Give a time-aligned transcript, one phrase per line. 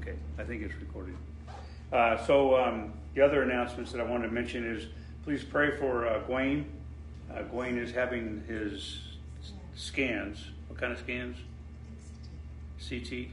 [0.00, 1.16] Okay, I think it's recorded.
[1.92, 4.86] Uh, so um, the other announcements that I wanted to mention is
[5.24, 6.64] please pray for uh, Gwaine.
[7.30, 9.00] Uh, Gwaine is having his
[9.74, 10.44] scans.
[10.68, 11.36] What kind of scans?
[12.88, 13.28] CT.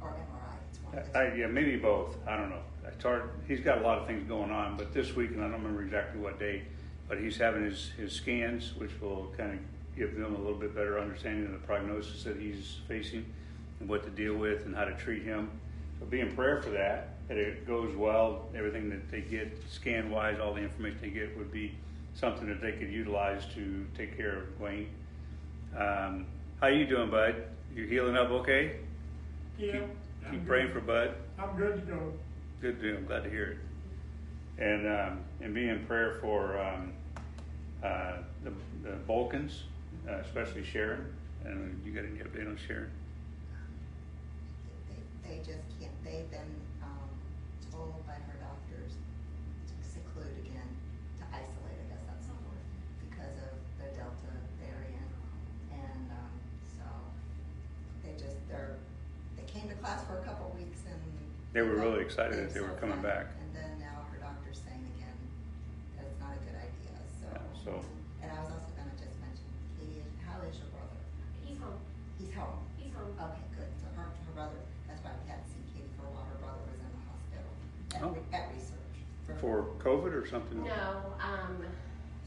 [0.00, 2.16] Or MRI, it's one I, yeah, maybe both.
[2.26, 2.62] I don't know.
[2.86, 3.30] It's hard.
[3.46, 5.82] He's got a lot of things going on, but this week, and I don't remember
[5.82, 6.62] exactly what date,
[7.08, 9.58] but he's having his, his scans, which will kind of
[9.96, 13.24] give them a little bit better understanding of the prognosis that he's facing
[13.80, 15.50] and what to deal with and how to treat him.
[15.98, 18.48] So be in prayer for that, that it goes well.
[18.54, 21.74] Everything that they get scan wise, all the information they get would be
[22.14, 24.88] something that they could utilize to take care of Wayne.
[25.76, 26.26] Um,
[26.60, 27.44] how you doing, bud?
[27.74, 28.76] You healing up okay?
[29.58, 29.72] Yeah.
[29.72, 29.82] Keep,
[30.30, 30.46] keep good.
[30.46, 31.14] praying for Bud.
[31.38, 32.12] I'm good to go.
[32.60, 32.96] Good deal.
[32.96, 33.58] I'm glad to hear
[34.58, 34.62] it.
[34.62, 36.92] And um, and be in prayer for um,
[37.82, 38.52] uh, the,
[38.82, 39.62] the Balkans,
[40.08, 41.06] uh, especially Sharon.
[41.44, 42.90] And you got any update on Sharon?
[45.30, 46.50] They, just can't, they've been,
[46.82, 47.06] um,
[47.70, 48.98] told by her doctors
[49.70, 50.66] to seclude again,
[51.22, 52.66] to isolate, I guess that's the word,
[53.06, 54.26] because of the Delta
[54.58, 55.06] variant.
[55.70, 56.34] And, um,
[56.66, 56.82] so,
[58.02, 58.74] they just, they're,
[59.38, 60.98] they came to class for a couple weeks and.
[61.54, 63.30] They were really excited that they were coming back.
[63.38, 65.18] And then now her doctor's saying again
[65.94, 67.30] that it's not a good idea, so.
[67.62, 67.70] So
[68.22, 69.46] And I was also gonna just mention,
[69.78, 70.98] Katie, how is your brother?
[71.46, 71.78] He's home.
[72.18, 72.58] He's home.
[72.78, 73.14] He's home.
[73.14, 73.70] Okay, good.
[73.82, 76.26] So her, her brother, that's why we hadn't seen Katie for a while.
[76.30, 77.50] Her brother was in the hospital
[77.98, 78.14] at, Oh.
[78.14, 78.94] re- at research.
[79.40, 80.62] For COVID or something?
[80.62, 81.64] No, um,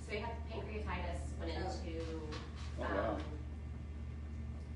[0.05, 1.69] so he had pancreatitis, went Oh.
[1.69, 2.01] into,
[2.79, 3.11] Oh, wow.
[3.13, 3.21] um,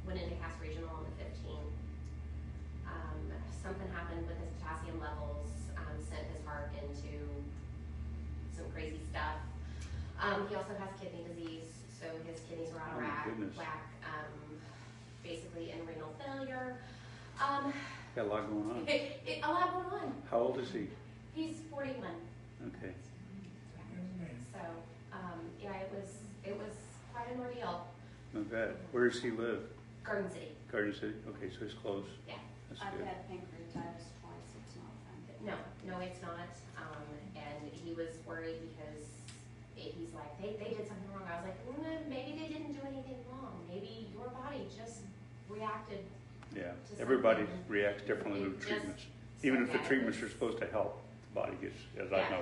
[0.06, 1.74] went into Cass Regional on the fifteenth.
[2.86, 3.32] Um,
[3.64, 7.18] something happened with his potassium levels, um, sent his heart into
[8.56, 9.36] some crazy stuff.
[10.22, 13.04] Um, he also has kidney disease, so his kidneys were out Oh, of
[13.40, 14.58] my whack, whack, um,
[15.24, 16.78] basically in renal failure.
[17.42, 17.74] Um,
[18.16, 18.88] Got a lot going on.
[18.88, 20.14] it, it, a lot going on.
[20.30, 20.88] How old is he?
[21.38, 22.18] He's forty-one.
[22.74, 22.94] Okay.
[24.52, 24.58] So,
[25.14, 26.74] um, yeah, it was, it was
[27.14, 27.86] quite an ordeal.
[28.34, 28.74] Not bad.
[28.92, 29.62] Where does he live?
[30.04, 31.14] Garden City, Garden City?
[31.30, 32.06] Okay, so he's close.
[32.28, 32.42] yeah.
[32.70, 33.06] That's I've good.
[33.06, 35.22] had pancreatitis twice, it's not fun.
[35.46, 35.54] No,
[35.86, 36.50] no, it's not.
[36.74, 37.06] Um,
[37.38, 39.06] and he was worried because
[39.78, 41.30] it, he's like, they, they did something wrong.
[41.30, 43.62] I was like, well, no, maybe they didn't do anything wrong.
[43.70, 45.06] Maybe your body just
[45.54, 46.02] reacted.
[46.56, 46.74] Yeah.
[46.74, 49.04] to Everybody reacts differently to It just- treatments.
[49.44, 49.88] Even if the Yeah.
[49.88, 51.07] treatments are supposed to help, the
[51.38, 52.42] body gets, as I know.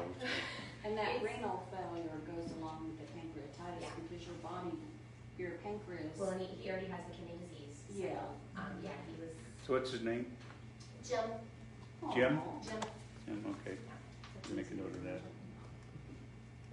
[0.88, 3.91] And that It's- renal failure goes along with the pancreatitis Yeah.
[4.00, 4.72] because your body,
[5.38, 6.16] your pancreas.
[6.17, 7.75] Well, and he, he already has the kidney disease.
[7.89, 8.23] So, Yeah.
[8.56, 9.31] Um, yeah, he was,
[9.67, 10.31] So what's his name?
[11.03, 11.28] Jim,
[12.13, 12.39] Jim?
[12.39, 12.79] Aw, Jim.
[13.25, 13.75] Jim, okay.
[14.56, 15.22] Make a note of that.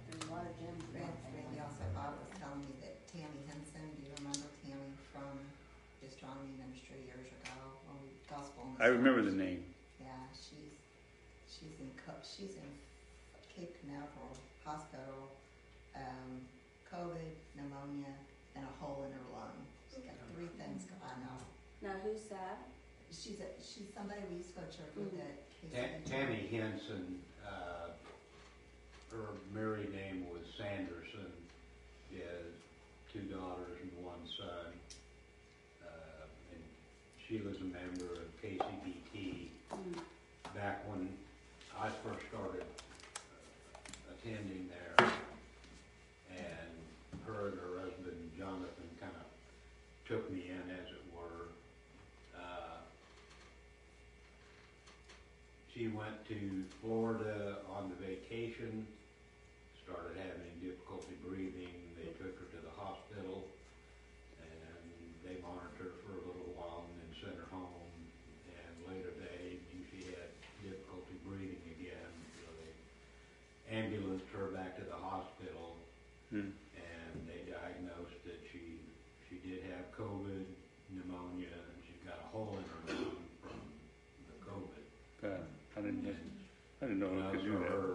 [0.07, 0.79] There's a lot of Jims.
[0.83, 1.43] out Randy, there.
[1.43, 5.33] Randy also, Bob was telling me that Tammy Henson, do you remember Tammy from
[5.99, 7.57] the Astronomy Ministry years ago?
[7.89, 8.63] When we gospel.
[8.77, 9.41] in I remember the Stars?
[9.43, 9.65] name.
[9.99, 10.77] Yeah, she's,
[11.49, 12.69] she's in, Co- she's in
[13.53, 14.33] Cape Canaveral
[14.65, 15.33] Hospital,
[15.95, 16.41] um,
[16.93, 18.13] COVID, pneumonia,
[18.55, 19.57] and a hole in her lung.
[19.89, 21.37] She's got three things, go- I know.
[21.81, 22.69] Now, who's that?
[23.11, 25.21] She's a, she's somebody we used to go to church with Mhm.
[25.77, 27.89] at Ta- Tammy Henson, uh,
[29.11, 31.31] her married name was Sanderson.
[32.09, 32.45] She has
[33.11, 34.73] two daughters and one son.
[35.83, 36.63] Uh, and
[37.27, 39.93] she was a member of KCBT Hmm.
[40.55, 41.15] back when
[41.77, 44.82] I first started uh, attending there.
[47.43, 49.27] Her and her husband Jonathan kind of
[50.07, 51.51] took me in, as it were.
[52.31, 52.79] Uh,
[55.75, 56.39] She went to
[56.79, 58.87] Florida on the vacation,
[59.83, 61.75] started having difficulty breathing.
[61.99, 63.43] They took her to the hospital
[64.39, 64.79] and
[65.27, 67.91] they monitored her for a little while and then sent her home.
[68.55, 70.31] And later they knew she had
[70.63, 72.71] difficulty breathing again, so they
[73.75, 75.75] ambulanced her back to the hospital
[76.33, 76.49] Hmm.
[76.73, 78.81] and they diagnosed that she,
[79.29, 80.41] she did have COVID,
[80.89, 83.61] pneumonia, and she's got a hole in her lung from
[84.25, 84.81] the COVID.
[85.21, 85.45] Uh,
[85.77, 86.09] I didn't, I
[86.93, 87.69] didn't know we could do so that.
[87.73, 87.93] her,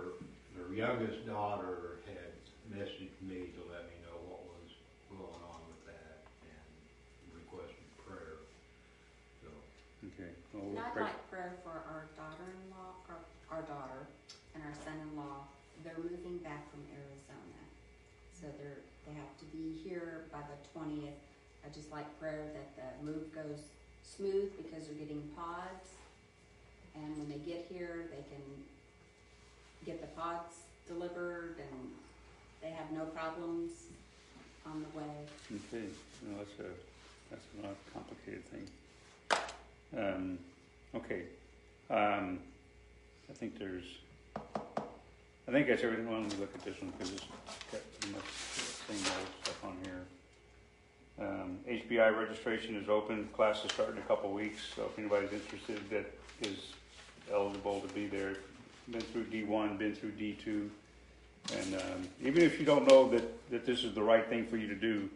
[0.58, 2.34] her youngest daughter had
[2.66, 4.74] messaged me to let me know what was
[5.06, 6.66] going on with that and
[7.30, 8.42] requested prayer.
[9.42, 9.48] So,
[10.10, 10.34] Okay.
[10.50, 11.02] Well, we'll I'd pray.
[11.14, 13.22] like prayer for our daughter-in-law, our,
[13.54, 14.02] our daughter,
[14.54, 15.46] and our son-in-law.
[15.86, 17.62] They're moving back from Arizona.
[18.34, 21.14] So they're, they have to be here by the twentieth.
[21.66, 23.62] I just like prayer that the move goes
[24.02, 25.94] smooth because they're getting pods.
[26.94, 28.42] And when they get here, they can
[29.88, 30.54] get the pods
[30.86, 31.90] delivered and
[32.60, 33.70] they have no problems
[34.66, 35.14] on the way.
[35.50, 35.86] Okay,
[36.28, 36.70] no, that's a,
[37.30, 38.68] that's a complicated thing.
[39.96, 40.38] Um,
[40.94, 41.24] Okay.
[41.90, 42.38] Um,
[43.28, 43.84] I think there's,
[44.36, 46.10] I think that's everything.
[46.10, 47.24] Well, let me look at this one because it's
[47.70, 50.02] got pretty much the same old stuff on here.
[51.20, 53.28] Um, HBI registration is open.
[53.34, 56.72] Class is starting in a couple weeks, so if anybody's interested that is
[57.32, 58.36] eligible to be there,
[58.90, 60.68] been through D1, been through D2,
[61.56, 64.56] and um, even if you don't know that, that this is the right thing for
[64.56, 65.08] you to do,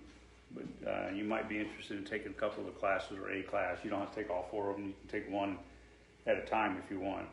[0.55, 3.43] but uh, you might be interested in taking a couple of the classes or a
[3.43, 3.79] class.
[3.83, 4.87] You don't have to take all four of them.
[4.87, 5.59] You can take one
[6.27, 7.27] at a time if you want,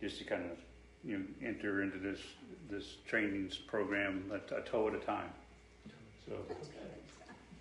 [0.00, 0.58] just to kind of
[1.04, 2.20] you know, enter into this
[2.68, 5.30] this trainings program a, a toe at a time.
[6.26, 6.34] So,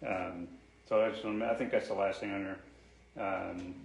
[0.08, 0.48] um,
[0.90, 2.58] so that's I think that's the last thing on there
[3.18, 3.76] um,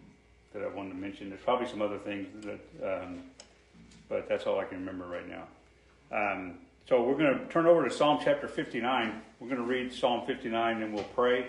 [0.52, 1.28] that I wanted to mention.
[1.28, 3.22] There's probably some other things that, um,
[4.10, 5.44] but that's all I can remember right now.
[6.12, 9.22] Um, so we're going to turn over to Psalm chapter 59.
[9.38, 11.46] We're going to read Psalm 59 and we'll pray,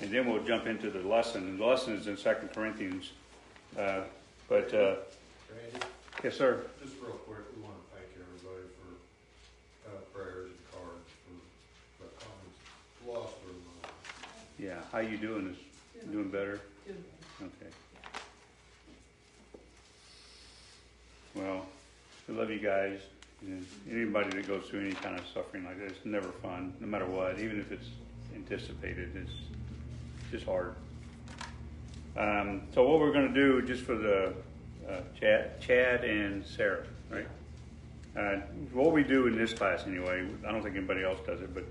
[0.00, 1.42] and then we'll jump into the lesson.
[1.48, 3.10] And the lesson is in 2 Corinthians.
[3.76, 4.02] Uh,
[4.48, 4.94] but, uh,
[5.50, 5.86] Randy,
[6.22, 6.64] yes, sir.
[6.80, 12.10] just real quick, we want to thank everybody for, uh, prayers and cards for, the
[12.24, 12.58] comments
[13.06, 13.92] lost their mind.
[14.58, 15.56] Yeah, how you doing?
[16.00, 16.60] Is doing better?
[17.40, 17.72] Okay.
[21.34, 21.66] Well,
[22.28, 23.00] we love you guys.
[23.40, 26.86] And anybody that goes through any kind of suffering like this, it's never fun, no
[26.86, 27.38] matter what.
[27.38, 27.86] Even if it's
[28.34, 29.32] anticipated, it's
[30.30, 30.74] just hard.
[32.16, 34.34] Um, so what we're going to do, just for the
[34.88, 37.28] uh, Chad, Chad and Sarah, right?
[38.16, 38.40] Uh,
[38.72, 41.64] what we do in this class, anyway, I don't think anybody else does it, but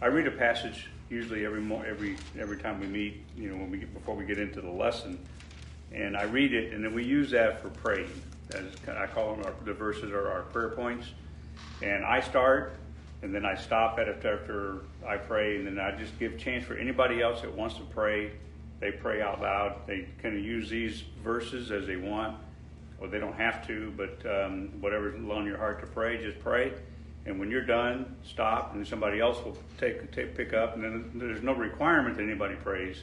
[0.00, 3.22] I read a passage usually every mo- every every time we meet.
[3.36, 5.18] You know, when we get before we get into the lesson,
[5.92, 8.08] and I read it, and then we use that for praying.
[8.54, 11.06] As I call them, our, the verses are our prayer points.
[11.82, 12.76] And I start,
[13.22, 16.64] and then I stop at it after I pray, and then I just give chance
[16.64, 18.32] for anybody else that wants to pray.
[18.80, 19.86] They pray out loud.
[19.86, 22.36] They kind of use these verses as they want,
[22.98, 23.92] or they don't have to.
[23.96, 26.72] But um, whatever's on your heart to pray, just pray.
[27.26, 30.74] And when you're done, stop, and somebody else will take, take pick up.
[30.74, 33.02] And then there's no requirement that anybody prays,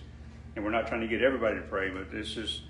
[0.56, 1.90] and we're not trying to get everybody to pray.
[1.92, 2.62] But this is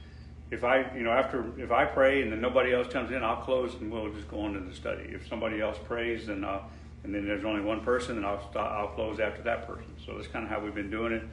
[0.49, 3.41] if I, you know, after if I pray and then nobody else comes in, I'll
[3.41, 5.09] close and we'll just go on to the study.
[5.09, 6.69] If somebody else prays, then I'll,
[7.03, 9.93] and then there's only one person, then I'll stop, I'll close after that person.
[10.05, 11.23] So that's kind of how we've been doing it,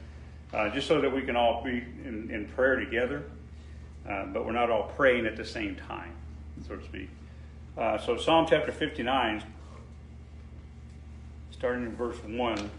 [0.53, 3.23] uh, just so that we can all be in, in prayer together,
[4.09, 6.13] uh, but we're not all praying at the same time,
[6.67, 7.09] so to speak.
[7.77, 9.43] Uh, so Psalm chapter 59,
[11.51, 12.69] starting in verse one.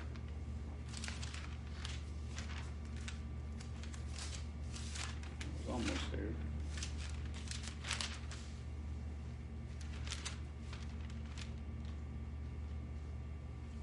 [5.69, 6.21] Almost there.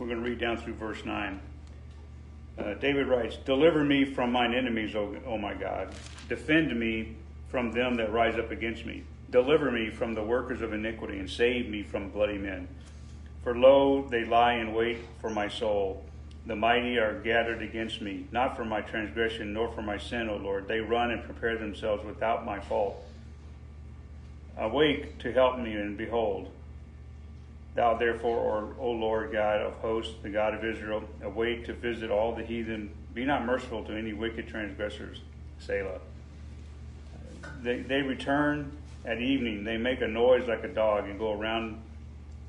[0.04, 1.40] We're going to read down through verse 9.
[2.60, 5.96] Uh, David writes, Deliver me from mine enemies, o, o my God.
[6.28, 7.16] Defend me
[7.48, 9.04] from them that rise up against me.
[9.30, 12.68] Deliver me from the workers of iniquity, and save me from bloody men.
[13.46, 16.04] For lo, they lie in wait for my soul.
[16.48, 20.36] The mighty are gathered against me, not for my transgression, nor for my sin, O
[20.36, 20.68] Lord.
[20.68, 23.02] They run and prepare themselves without my fault.
[24.58, 26.52] Awake to help me, and behold,
[27.76, 32.36] Thou therefore, O Lord God of hosts, the God of Israel, await to visit all
[32.36, 32.92] the heathen.
[33.14, 35.22] Be not merciful to any wicked transgressors.
[35.60, 36.00] Selah.
[37.62, 38.72] They, they return
[39.06, 39.64] at evening.
[39.64, 41.82] They make a noise like a dog and go around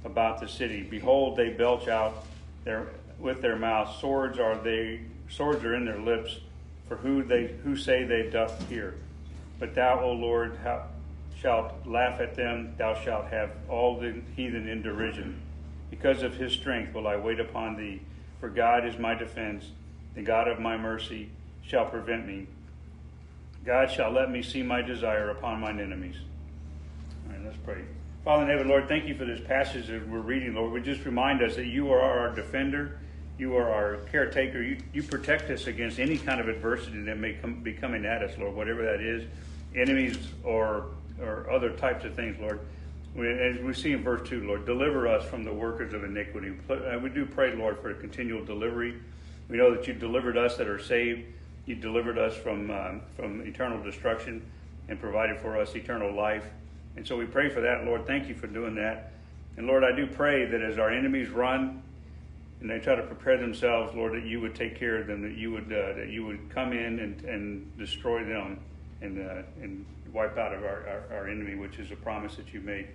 [0.05, 0.83] about the city.
[0.83, 2.27] Behold, they belch out
[2.65, 3.99] their with their mouths.
[4.01, 6.39] Swords are they swords are in their lips.
[6.89, 8.95] For who they who say they doth hear.
[9.59, 10.87] But thou, O Lord, how,
[11.45, 15.39] shalt laugh at them, thou shalt have all the heathen in derision.
[15.91, 18.01] Because of his strength will I wait upon thee,
[18.41, 19.67] for God is my defense,
[20.15, 21.29] the God of my mercy
[21.63, 22.47] shall prevent me.
[23.63, 26.17] God shall let me see my desire upon mine enemies.
[27.27, 27.83] All right, let's pray.
[28.25, 30.73] Father in heaven, Lord, thank you for this passage that we're reading, Lord.
[30.73, 32.99] We just remind us that you are our defender,
[33.39, 34.63] you are our caretaker.
[34.63, 38.23] You, you protect us against any kind of adversity that may come, be coming at
[38.23, 39.25] us, Lord, whatever that is,
[39.75, 40.87] enemies or
[41.21, 42.61] or other types of things, Lord.
[43.15, 46.53] We, as we see in verse 2, Lord, deliver us from the workers of iniquity.
[47.01, 48.95] We do pray, Lord, for a continual delivery.
[49.49, 51.23] We know that you delivered us that are saved.
[51.67, 54.43] You delivered us from, um, from eternal destruction
[54.89, 56.45] and provided for us eternal life.
[56.97, 58.07] And so we pray for that, Lord.
[58.07, 59.13] Thank you for doing that.
[59.57, 61.83] And Lord, I do pray that as our enemies run
[62.61, 65.37] and they try to prepare themselves, Lord, that you would take care of them, that
[65.37, 68.59] you would uh, that you would come in and, and destroy them
[69.01, 72.55] and uh, and wipe out of our, our, our, enemy, which is a promise that
[72.55, 72.87] you made.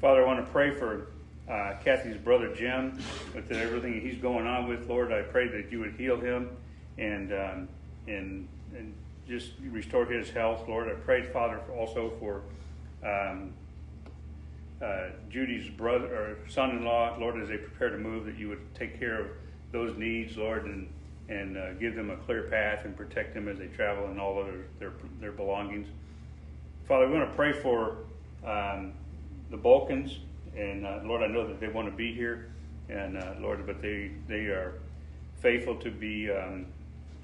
[0.00, 1.06] Father, I want to pray for
[1.48, 2.98] uh, Kathy's brother Jim,
[3.34, 4.88] with everything he's going on with.
[4.88, 6.50] Lord, I pray that you would heal him
[6.98, 7.68] and um,
[8.08, 8.92] and and
[9.28, 10.88] just restore his health, Lord.
[10.88, 12.42] I pray, Father, also for
[13.04, 13.52] um,
[14.82, 18.98] uh, Judy's brother or son-in-law, Lord, as they prepare to move, that you would take
[18.98, 19.26] care of
[19.72, 20.88] those needs, Lord, and
[21.28, 24.40] and uh, give them a clear path and protect them as they travel and all
[24.40, 25.86] of their their, their belongings.
[26.88, 27.98] Father, we want to pray for
[28.44, 28.92] um,
[29.50, 30.18] the Balkans,
[30.56, 32.52] and uh, Lord, I know that they want to be here,
[32.88, 34.74] and uh, Lord, but they they are
[35.40, 36.66] faithful to be um,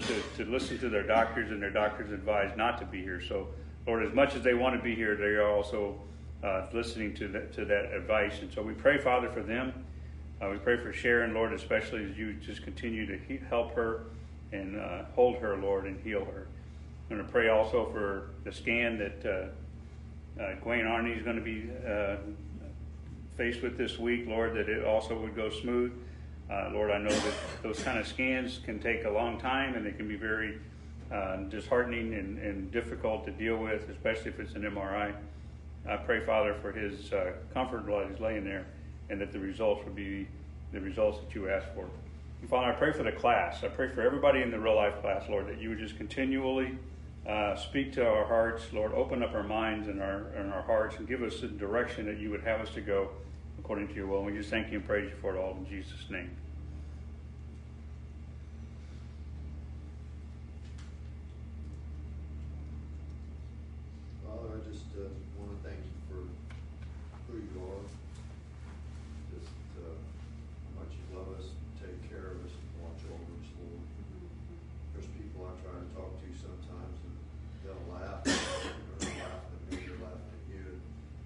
[0.01, 3.21] to, to listen to their doctors, and their doctors advise not to be here.
[3.21, 3.47] So,
[3.87, 5.95] Lord, as much as they want to be here, they are also
[6.43, 9.73] uh, listening to that to that advice, and so we pray, Father, for them.
[10.41, 14.07] Uh, we pray for Sharon, Lord, especially as you just continue to he- help her
[14.51, 16.49] and uh, hold her, Lord, and heal her.
[17.13, 19.51] I'm going to pray also for the scan that
[20.39, 22.17] uh, uh, Gwen Arney is going to be uh,
[23.37, 25.93] faced with this week, Lord, that it also would go smooth.
[26.51, 29.85] Uh, Lord, I know that those kind of scans can take a long time and
[29.85, 30.59] they can be very
[31.13, 35.15] uh, disheartening and, and difficult to deal with, especially if it's an MRI.
[35.87, 38.65] I pray, Father, for his uh, comfort while he's laying there
[39.11, 40.27] and that the results would be
[40.73, 41.87] the results that you asked for.
[42.41, 43.63] And Father, I pray for the class.
[43.63, 46.79] I pray for everybody in the real life class, Lord, that you would just continually
[47.27, 48.93] uh, speak to our hearts, Lord.
[48.93, 52.19] Open up our minds and our and our hearts, and give us the direction that
[52.19, 53.11] you would have us to go
[53.59, 54.19] according to your will.
[54.19, 56.31] And we just thank you and praise you for it all in Jesus' name.
[64.27, 65.07] Father, I just, uh,
[65.39, 66.21] wanna thank you for
[67.31, 67.85] who you are.
[69.35, 71.47] Just, uh, how much you love us,
[71.81, 73.83] take care of us, watch over us, Lord.
[74.95, 77.15] There's people I try to talk to sometimes and
[77.65, 80.65] they'll laugh, they're laughing at me, they're laughing at you.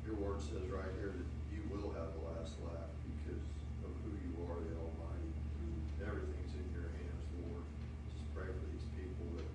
[0.04, 3.42] Your word says right here that you will have the last laugh because
[3.82, 5.32] of who you are, the Almighty.
[6.02, 7.64] Everything's in your hands, Lord.
[8.14, 9.50] Just pray for these people that,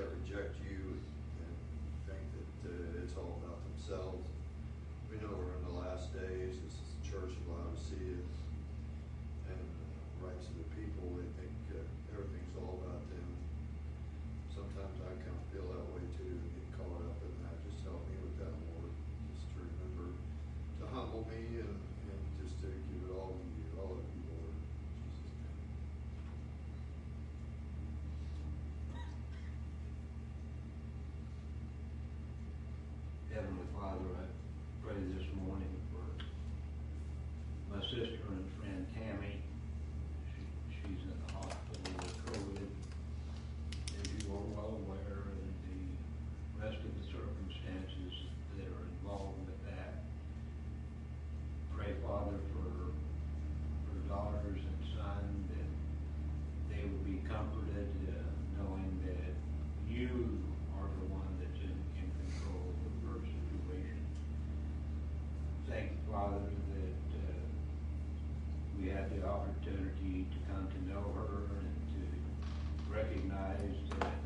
[0.00, 1.52] that reject you and
[2.08, 4.24] think that uh, it's all about themselves.
[5.12, 6.56] We know we're in the last days.
[6.56, 8.16] This is the church of Laodicea.
[9.52, 13.28] And uh, right to the people, they think uh, everything's all about them.
[14.50, 17.56] Sometimes I kind of feel that way too, and get caught up in that.
[17.68, 18.92] Just help me with that, Lord.
[19.32, 20.12] Just to remember
[20.82, 21.76] to humble me and,
[22.10, 24.54] and just to give it all to you, all of you, Lord.
[33.32, 34.24] Heavenly Father, I
[34.84, 36.04] pray this morning for
[37.74, 39.42] my sister and friend Tammy.
[40.32, 40.40] She,
[40.72, 42.70] she's in the hospital with COVID.
[44.00, 45.80] As you are well aware of the
[46.64, 48.14] rest of the circumstances
[48.56, 50.00] that are involved with that.
[51.76, 55.68] Pray, Father, for her daughters and son, that
[56.72, 58.16] they will be comforted, uh,
[58.56, 59.34] knowing that
[59.90, 60.40] you
[60.80, 64.00] are the one that's in, in control of her situation.
[65.68, 67.44] Thank you, Father, that, uh,
[68.80, 72.02] we had the opportunity to come to know her and to
[72.92, 74.16] recognize that,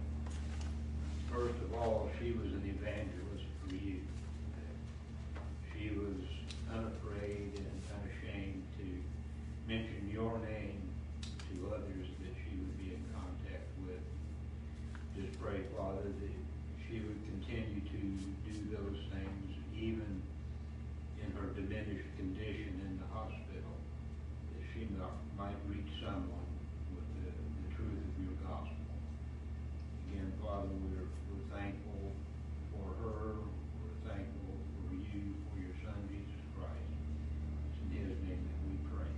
[1.33, 4.00] first of all, she was an evangelist for you.
[4.59, 4.76] That
[5.73, 6.18] She was
[6.75, 8.87] unafraid and unashamed to
[9.71, 10.83] mention your name
[11.23, 14.02] to others that she would be in contact with.
[15.16, 16.35] Just pray, Father, that
[16.87, 18.00] she would continue to
[18.50, 20.23] do those things even
[21.23, 21.31] in
[22.16, 23.75] condition in the hospital,
[24.52, 26.50] that she mi- might reach someone
[26.94, 28.94] with the, the truth of your gospel.
[30.11, 32.14] Again, Father, we're, we're thankful
[32.75, 33.42] for her,
[33.82, 36.90] we're thankful for you, for your Son, Jesus Christ.
[37.70, 39.11] It's in his name that we pray.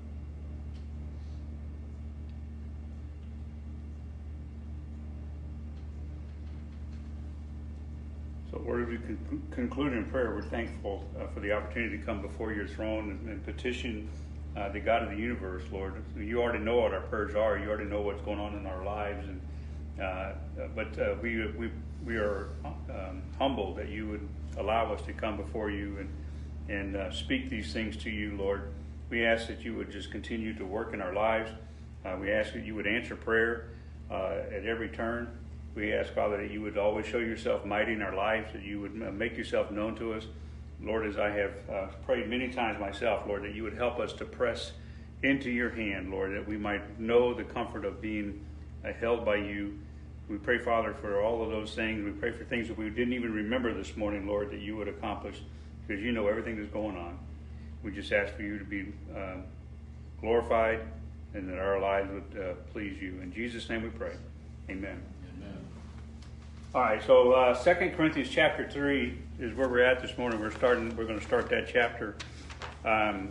[8.50, 12.23] So, Lord, we con- conclude in prayer, we're thankful uh, for the opportunity to come
[12.23, 14.09] before your throne and, and petition
[14.57, 15.95] uh, the God of the universe, Lord.
[16.16, 17.59] You already know what our prayers are.
[17.59, 19.40] You already know what's going on in our lives, and
[19.99, 20.35] uh, uh,
[20.75, 21.71] but uh, we we
[22.04, 24.28] we are um, humbled that you would
[24.59, 26.09] allow us to come before you and
[26.69, 28.73] and uh, speak these things to you, Lord.
[29.09, 31.50] We ask that you would just continue to work in our lives.
[32.21, 33.69] We ask that you would answer prayer
[34.11, 35.38] at every turn.
[35.75, 38.81] We ask, Father, that you would always show yourself mighty in our lives, that you
[38.81, 40.26] would uh, make yourself known to us.
[40.83, 44.12] Lord, as I have uh, prayed many times myself, Lord, that you would help us
[44.14, 44.73] to press
[45.23, 48.45] into your hand, Lord, that we might know the comfort of being
[48.85, 49.79] uh, held by you.
[50.29, 52.05] We pray, Father, for all of those things.
[52.05, 54.88] We pray for things that we didn't even remember this morning, Lord, that you would
[54.88, 55.41] accomplish,
[55.87, 57.19] because you know everything that's going on.
[57.83, 59.45] We just ask for you to be um,
[60.21, 60.81] glorified
[61.35, 63.21] and that our lives would uh, please you.
[63.23, 64.14] In Jesus' name we pray.
[64.69, 65.12] Amen.
[66.75, 70.41] All right, so uh, 2 Corinthians chapter 3 is where we're at this morning.
[70.41, 72.15] We're starting, we're going to start that chapter.
[72.85, 73.29] Um,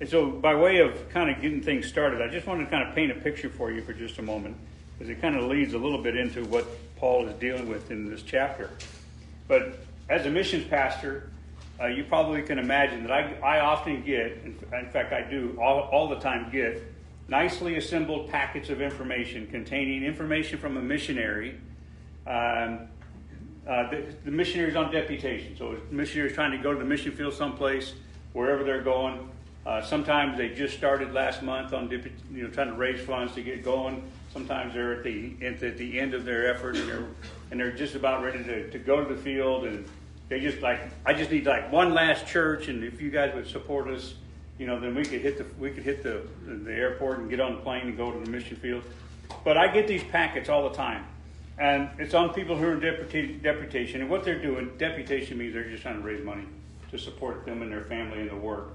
[0.00, 2.88] and so, by way of kind of getting things started, I just wanted to kind
[2.88, 4.56] of paint a picture for you for just a moment,
[4.98, 6.66] because it kind of leads a little bit into what
[6.96, 8.70] Paul is dealing with in this chapter.
[9.46, 9.78] But
[10.08, 11.30] as a missions pastor,
[11.80, 15.82] uh, you probably can imagine that I, I often get, in fact, I do all,
[15.82, 16.82] all the time get,
[17.28, 21.58] nicely assembled packets of information containing information from a missionary.
[22.26, 22.88] Um,
[23.66, 25.56] uh, the, the missionaries on deputation.
[25.56, 27.94] So missionaries trying to go to the mission field someplace,
[28.32, 29.28] wherever they're going.
[29.64, 33.32] Uh, sometimes they just started last month on dip, you know trying to raise funds
[33.34, 34.02] to get going.
[34.32, 37.06] Sometimes they're at the at the, end of their effort and they're
[37.50, 39.86] and they're just about ready to, to go to the field and
[40.28, 43.46] they just like I just need like one last church and if you guys would
[43.46, 44.14] support us,
[44.58, 47.40] you know, then we could hit the we could hit the the airport and get
[47.40, 48.82] on the plane and go to the mission field.
[49.44, 51.06] But I get these packets all the time.
[51.58, 54.00] And it's on people who are in deputa- deputation.
[54.00, 56.44] And what they're doing, deputation means they're just trying to raise money
[56.90, 58.70] to support them and their family and the work.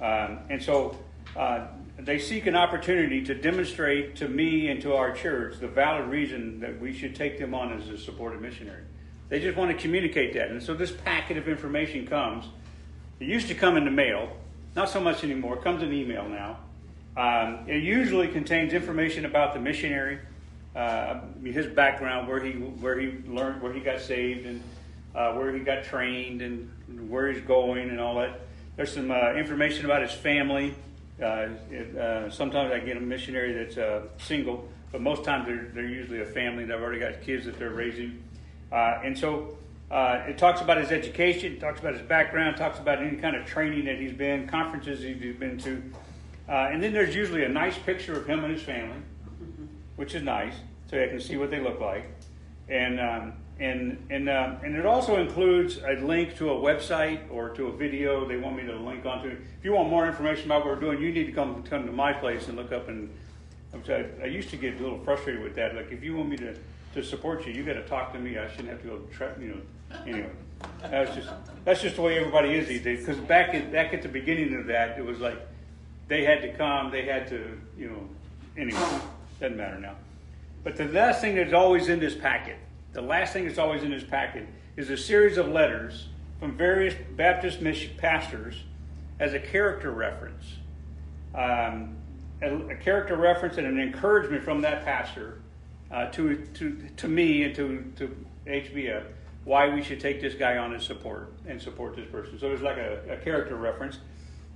[0.00, 0.96] Um, and so
[1.36, 1.66] uh,
[1.98, 6.60] they seek an opportunity to demonstrate to me and to our church the valid reason
[6.60, 8.82] that we should take them on as a supported missionary.
[9.28, 10.50] They just want to communicate that.
[10.50, 12.46] And so this packet of information comes.
[13.20, 14.36] It used to come in the mail,
[14.76, 15.56] not so much anymore.
[15.56, 16.58] It comes in email now.
[17.16, 20.20] Um, it usually contains information about the missionary,
[20.76, 24.62] uh, his background, where he where he learned, where he got saved, and
[25.16, 26.70] uh, where he got trained, and
[27.10, 28.40] where he's going, and all that.
[28.76, 30.74] There's some uh, information about his family.
[31.20, 35.68] Uh, it, uh, sometimes I get a missionary that's uh, single, but most times they're,
[35.74, 36.64] they're usually a family.
[36.64, 38.22] They've already got kids that they're raising,
[38.70, 39.58] and so.
[39.90, 43.84] It talks about his education, talks about his background, talks about any kind of training
[43.86, 45.82] that he's been, conferences he's been to,
[46.48, 49.00] and then there's usually a nice picture of him and his family
[49.98, 50.54] which is nice,
[50.88, 52.08] so I can see what they look like.
[52.68, 57.48] And um, and and um, and it also includes a link to a website or
[57.50, 59.30] to a video they want me to link onto.
[59.30, 61.92] If you want more information about what we're doing, you need to come come to
[61.92, 62.88] my place and look up.
[62.88, 63.10] And
[63.74, 65.74] I, I used to get a little frustrated with that.
[65.74, 66.54] Like if you want me to
[66.94, 68.38] to support you, you got to talk to me.
[68.38, 68.98] I shouldn't have to go.
[69.10, 69.60] Tra- you know.
[70.06, 70.30] Anyway,
[70.82, 71.28] that's just
[71.64, 73.00] that's just the way everybody is these days.
[73.00, 75.38] Because back at back at the beginning of that, it was like
[76.08, 76.90] they had to come.
[76.90, 78.08] They had to you know.
[78.56, 79.00] Anyway.
[79.40, 79.94] Doesn't matter now.
[80.64, 82.58] But the last thing that's always in this packet,
[82.92, 86.08] the last thing that's always in this packet is a series of letters
[86.40, 87.60] from various Baptist
[87.96, 88.62] pastors
[89.20, 90.44] as a character reference.
[91.34, 91.96] Um,
[92.42, 95.40] a, a, character reference and an encouragement from that pastor
[95.90, 99.04] uh, to, to, to me and to, to HBF
[99.48, 102.38] why we should take this guy on as support and support this person.
[102.38, 103.98] So it's like a, a character reference.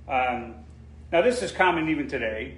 [0.07, 0.53] Um,
[1.11, 2.57] now, this is common even today.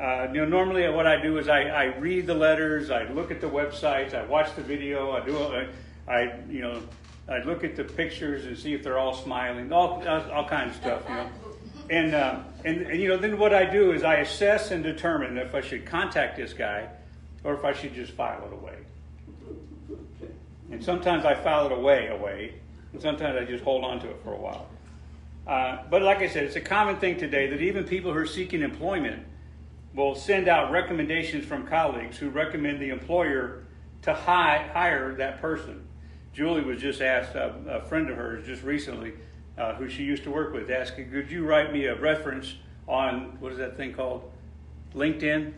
[0.00, 3.32] Uh, you know, normally what I do is I, I, read the letters, I look
[3.32, 5.68] at the websites, I watch the video, I do, I,
[6.06, 6.82] I, you know,
[7.28, 10.82] I look at the pictures and see if they're all smiling, all, all kinds of
[10.82, 11.30] stuff, you know.
[11.90, 15.36] And, uh, and, and, you know, then what I do is I assess and determine
[15.36, 16.90] if I should contact this guy
[17.42, 18.76] or if I should just file it away.
[20.70, 22.54] And sometimes I file it away, away,
[22.92, 24.68] and sometimes I just hold on to it for a while.
[25.46, 28.26] Uh, but like I said, it's a common thing today that even people who are
[28.26, 29.24] seeking employment
[29.94, 33.64] will send out recommendations from colleagues who recommend the employer
[34.02, 35.86] to hi- hire that person.
[36.32, 39.14] Julie was just asked, uh, a friend of hers just recently,
[39.56, 43.36] uh, who she used to work with, asking, could you write me a reference on,
[43.40, 44.30] what is that thing called?
[44.94, 45.52] LinkedIn?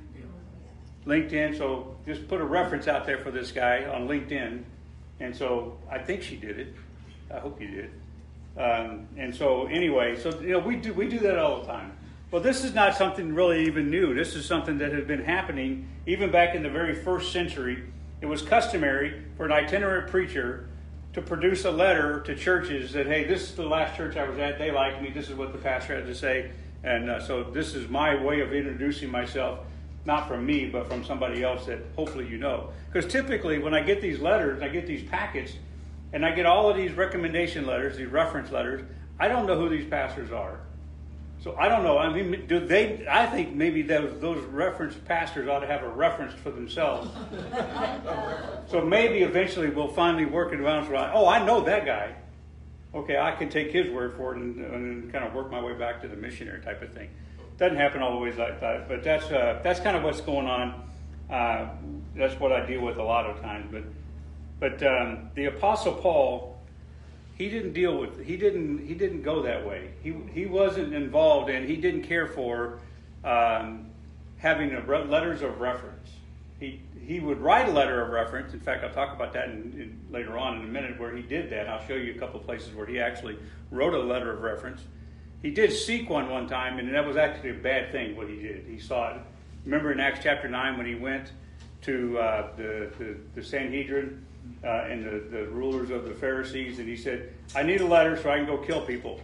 [1.07, 1.57] LinkedIn.
[1.57, 4.62] So just put a reference out there for this guy on LinkedIn.
[5.20, 6.74] And so I think she did it.
[7.33, 7.90] I hope you did.
[8.57, 11.92] Um, and so anyway, so you know we do we do that all the time.
[12.31, 14.14] Well, this is not something really even new.
[14.14, 17.85] This is something that had been happening even back in the very first century.
[18.20, 20.68] It was customary for an itinerant preacher
[21.14, 24.38] to produce a letter to churches that, hey, this is the last church I was
[24.38, 24.59] at.
[24.59, 25.11] They liked me.
[25.11, 26.50] This is what the pastor had to say.
[26.85, 29.61] And uh, so this is my way of introducing myself,
[30.09, 32.71] not from me, but from somebody else that hopefully you know.
[32.90, 35.53] Because typically, when I get these letters, I get these packets,
[36.12, 38.83] and I get all of these recommendation letters, these reference letters,
[39.21, 40.61] I don't know who these pastors are.
[41.40, 41.99] So I don't know.
[41.99, 43.07] I mean, do they?
[43.09, 47.11] I think maybe those those reference pastors ought to have a reference for themselves.
[48.66, 50.88] so maybe eventually we'll finally work it around.
[50.88, 51.12] Right?
[51.14, 52.14] Oh, I know that guy.
[52.94, 55.75] Okay, I can take his word for it and, and kind of work my way
[55.75, 57.11] back to the missionary type of thing.
[57.59, 60.47] Doesn't happen all the ways like that, but that's uh, that's kind of what's going
[60.47, 60.88] on.
[61.29, 61.68] Uh,
[62.16, 63.66] that's what I deal with a lot of times.
[63.71, 63.85] But
[64.61, 66.59] but um, the Apostle Paul
[67.38, 69.90] he didn't deal with he didn't he didn't go that way.
[70.03, 72.81] He he wasn't involved in he didn't care for
[73.25, 73.87] um,
[74.38, 76.11] having re- letters of reference.
[76.59, 78.53] he he would write a letter of reference.
[78.53, 81.23] In fact, I'll talk about that in, in, later on in a minute where he
[81.23, 81.68] did that.
[81.68, 83.38] I'll show you a couple places where he actually
[83.71, 84.83] wrote a letter of reference.
[85.42, 88.16] He did seek one one time, and that was actually a bad thing.
[88.16, 89.20] What he did, he saw it.
[89.64, 91.33] Remember in Acts chapter nine when he went
[91.83, 94.24] to uh, the, the the Sanhedrin
[94.64, 98.16] uh, and the, the rulers of the Pharisees, and he said, "I need a letter
[98.16, 99.20] so I can go kill people."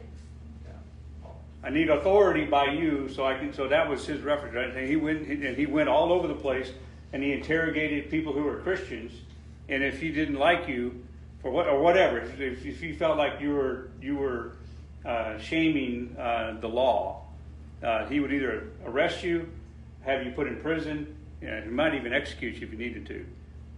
[1.65, 3.53] I need authority by you, so I can.
[3.55, 4.55] So that was his reference.
[4.55, 4.69] Right?
[4.77, 6.71] And he went and he went all over the place,
[7.13, 9.13] and he interrogated people who were Christians.
[9.69, 11.03] And if he didn't like you,
[11.41, 14.57] for what or whatever, if, if he felt like you were you were
[15.05, 17.27] uh, shaming uh, the law,
[17.83, 19.49] uh, he would either arrest you,
[20.03, 23.25] have you put in prison, and he might even execute you if he needed to.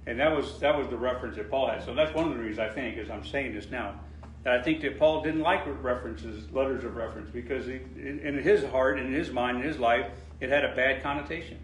[0.06, 1.84] And that was that was the reference that Paul had.
[1.84, 3.98] So that's one of the reasons I think, as I'm saying this now,
[4.44, 8.64] that I think that Paul didn't like references, letters of reference, because he, in his
[8.64, 10.06] heart, in his mind, in his life,
[10.40, 11.58] it had a bad connotation.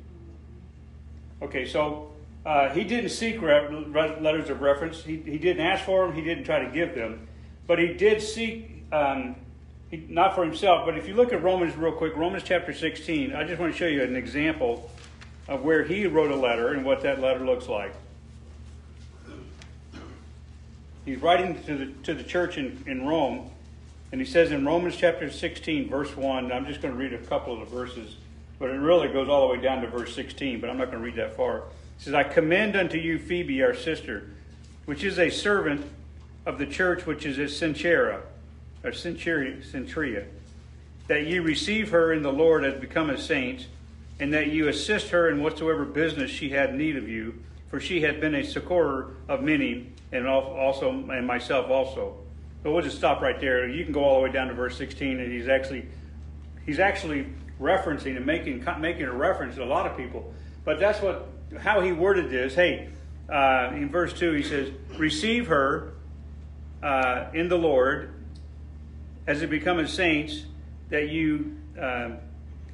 [1.40, 2.10] Okay, so
[2.44, 5.04] uh, he didn't seek re- re- letters of reference.
[5.04, 6.16] He, he didn't ask for them.
[6.16, 7.28] He didn't try to give them,
[7.68, 8.84] but he did seek.
[8.90, 9.36] Um,
[9.92, 13.44] not for himself, but if you look at Romans real quick, Romans chapter 16, I
[13.44, 14.90] just want to show you an example
[15.48, 17.94] of where he wrote a letter and what that letter looks like.
[21.04, 23.50] He's writing to the, to the church in, in Rome,
[24.12, 27.18] and he says in Romans chapter 16, verse 1, I'm just going to read a
[27.18, 28.16] couple of the verses,
[28.58, 30.98] but it really goes all the way down to verse 16, but I'm not going
[30.98, 31.64] to read that far.
[31.98, 34.30] He says, I commend unto you Phoebe, our sister,
[34.86, 35.84] which is a servant
[36.46, 38.22] of the church which is at Cenchrea,
[38.84, 40.26] or Centuria,
[41.08, 43.66] that ye receive her in the Lord as become a saint,
[44.20, 48.02] and that you assist her in whatsoever business she had need of you, for she
[48.02, 52.16] had been a succorer of many, and also and myself also.
[52.62, 53.68] But we'll just stop right there.
[53.68, 55.86] You can go all the way down to verse 16, and he's actually
[56.64, 57.26] he's actually
[57.60, 60.32] referencing and making making a reference to a lot of people.
[60.64, 62.54] But that's what how he worded this.
[62.54, 62.88] Hey,
[63.28, 65.94] uh, in verse two, he says, "Receive her
[66.82, 68.12] uh, in the Lord
[69.26, 70.44] as it becometh saints,
[70.90, 72.10] that you." Uh,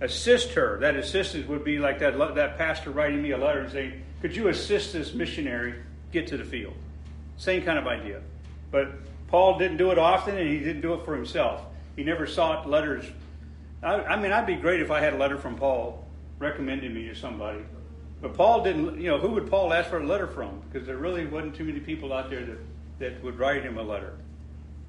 [0.01, 0.79] assist her.
[0.81, 4.35] That assistance would be like that, that pastor writing me a letter and saying, Could
[4.35, 5.75] you assist this missionary
[6.13, 6.75] get to the field?
[7.37, 8.21] Same kind of idea.
[8.71, 8.91] But
[9.29, 11.63] Paul didn't do it often and he didn't do it for himself.
[11.97, 13.05] He never sought letters.
[13.83, 16.05] I, I mean, I'd be great if I had a letter from Paul
[16.39, 17.61] recommending me to somebody.
[18.21, 20.61] But Paul didn't, you know, who would Paul ask for a letter from?
[20.71, 22.59] Because there really wasn't too many people out there that,
[22.99, 24.15] that would write him a letter.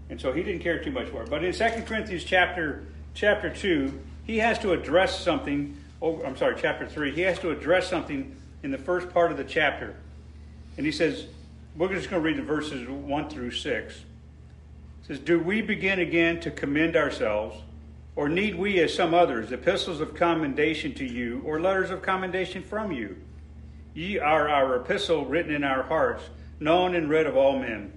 [0.09, 1.29] And so he didn't care too much for it.
[1.29, 5.77] But in 2 Corinthians chapter chapter 2, he has to address something.
[6.01, 7.11] Oh, I'm sorry, chapter 3.
[7.11, 9.95] He has to address something in the first part of the chapter.
[10.77, 11.25] And he says,
[11.75, 13.95] we're just going to read the verses 1 through 6.
[13.95, 14.03] It
[15.07, 17.57] says, Do we begin again to commend ourselves,
[18.15, 22.63] or need we, as some others, epistles of commendation to you, or letters of commendation
[22.63, 23.17] from you?
[23.93, 26.23] Ye are our epistle written in our hearts,
[26.59, 27.93] known and read of all men.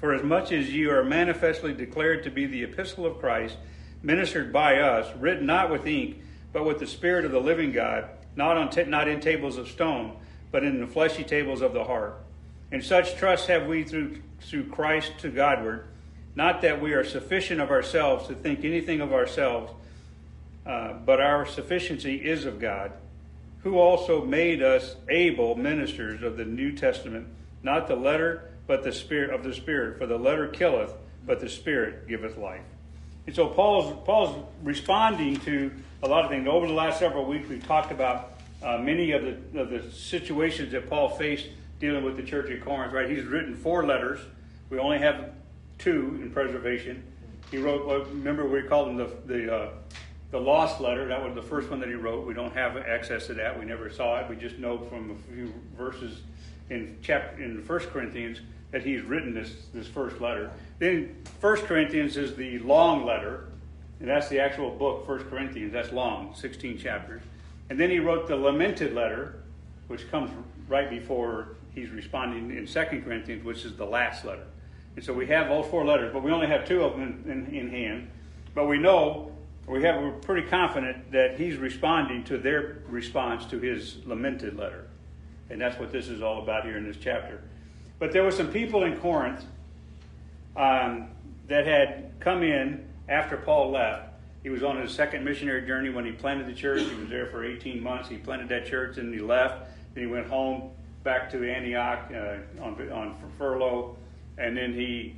[0.00, 3.56] For as much as ye are manifestly declared to be the epistle of Christ,
[4.02, 6.18] ministered by us, written not with ink,
[6.52, 10.16] but with the Spirit of the living God, not, on not in tables of stone,
[10.50, 12.20] but in the fleshy tables of the heart.
[12.70, 15.86] And such trust have we through, through Christ to Godward,
[16.34, 19.72] not that we are sufficient of ourselves to think anything of ourselves,
[20.64, 22.92] uh, but our sufficiency is of God,
[23.64, 27.26] who also made us able ministers of the New Testament,
[27.62, 29.98] not the letter, but the spirit of the Spirit.
[29.98, 30.92] For the letter killeth,
[31.26, 32.62] but the Spirit giveth life.
[33.26, 36.46] And so Paul's, Paul's responding to a lot of things.
[36.46, 40.72] Over the last several weeks, we've talked about uh, many of the, of the situations
[40.72, 41.46] that Paul faced
[41.80, 43.10] dealing with the church at Corinth, right?
[43.10, 44.20] He's written four letters.
[44.70, 45.30] We only have
[45.78, 47.02] two in preservation.
[47.50, 49.70] He wrote, well, remember we called them the, the, uh,
[50.30, 51.08] the lost letter.
[51.08, 52.26] That was the first one that he wrote.
[52.26, 53.58] We don't have access to that.
[53.58, 54.28] We never saw it.
[54.28, 56.20] We just know from a few verses
[56.68, 60.50] in chapter in First Corinthians that he's written this, this first letter.
[60.78, 63.48] Then First Corinthians is the long letter,
[64.00, 65.72] and that's the actual book, First Corinthians.
[65.72, 67.22] That's long, 16 chapters.
[67.70, 69.42] And then he wrote the lamented letter,
[69.88, 70.30] which comes
[70.68, 74.44] right before he's responding in Second Corinthians, which is the last letter.
[74.96, 77.46] And so we have all four letters, but we only have two of them in,
[77.46, 78.10] in, in hand.
[78.54, 79.32] But we know,
[79.66, 84.88] we have, we're pretty confident that he's responding to their response to his lamented letter.
[85.50, 87.42] And that's what this is all about here in this chapter.
[87.98, 89.44] But there were some people in Corinth
[90.56, 91.08] um,
[91.48, 94.08] that had come in after Paul left.
[94.42, 96.82] He was on his second missionary journey when he planted the church.
[96.82, 98.08] He was there for 18 months.
[98.08, 99.68] He planted that church and he left.
[99.94, 100.70] Then he went home
[101.02, 103.96] back to Antioch uh, on, on furlough.
[104.36, 105.16] And then he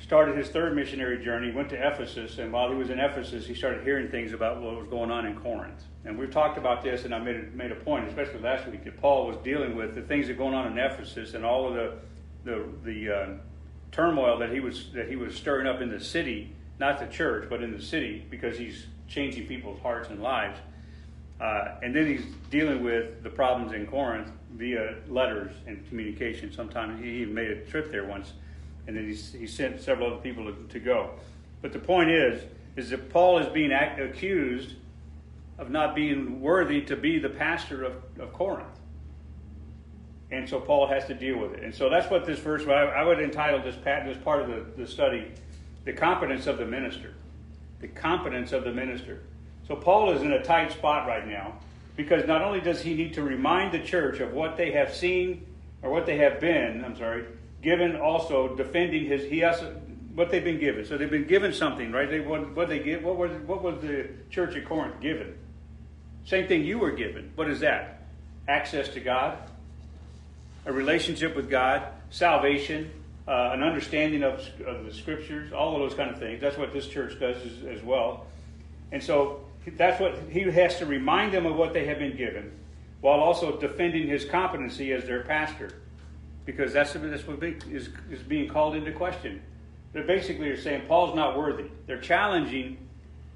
[0.00, 3.54] started his third missionary journey, went to Ephesus, and while he was in Ephesus, he
[3.54, 5.84] started hearing things about what was going on in Corinth.
[6.04, 8.84] And we've talked about this, and I made a, made a point, especially last week,
[8.84, 11.74] that Paul was dealing with the things that going on in Ephesus and all of
[11.74, 11.98] the
[12.42, 13.26] the the uh,
[13.92, 17.48] turmoil that he was that he was stirring up in the city, not the church,
[17.50, 20.58] but in the city, because he's changing people's hearts and lives.
[21.40, 26.52] Uh, and then he's dealing with the problems in Corinth via letters and communication.
[26.52, 28.34] Sometimes he even made a trip there once,
[28.90, 31.10] and then he, he sent several other people to, to go.
[31.62, 32.42] But the point is,
[32.74, 34.74] is that Paul is being ac- accused
[35.58, 38.66] of not being worthy to be the pastor of, of Corinth.
[40.32, 41.62] And so Paul has to deal with it.
[41.62, 44.82] And so that's what this verse, I, I would entitle this, this part of the,
[44.82, 45.30] the study,
[45.84, 47.14] The Competence of the Minister.
[47.80, 49.20] The Competence of the Minister.
[49.68, 51.60] So Paul is in a tight spot right now
[51.96, 55.46] because not only does he need to remind the church of what they have seen
[55.80, 57.24] or what they have been, I'm sorry,
[57.62, 59.62] given also defending his, he has,
[60.14, 60.84] what they've been given.
[60.84, 62.08] So they've been given something, right?
[62.08, 65.34] They, what, what they give, what was, what was the church at Corinth given?
[66.24, 67.32] Same thing you were given.
[67.34, 68.02] What is that?
[68.48, 69.38] Access to God,
[70.66, 72.90] a relationship with God, salvation,
[73.28, 76.40] uh, an understanding of, of the scriptures, all of those kind of things.
[76.40, 78.26] That's what this church does as, as well.
[78.92, 79.44] And so
[79.76, 82.50] that's what he has to remind them of what they have been given,
[83.00, 85.79] while also defending his competency as their pastor,
[86.50, 89.40] because that's, that's what is, is being called into question.
[89.92, 91.66] They basically are saying Paul's not worthy.
[91.86, 92.76] They're challenging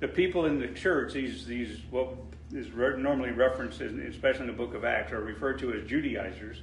[0.01, 1.13] the people in the church.
[1.13, 2.15] These these what
[2.53, 6.59] is normally referenced, in, especially in the Book of Acts, are referred to as Judaizers.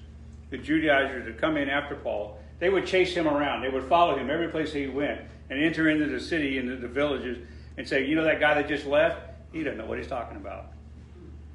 [0.50, 3.62] The Judaizers that come in after Paul, they would chase him around.
[3.62, 6.88] They would follow him every place he went and enter into the city, into the
[6.88, 7.38] villages,
[7.78, 9.22] and say, "You know that guy that just left?
[9.54, 10.74] He doesn't know what he's talking about.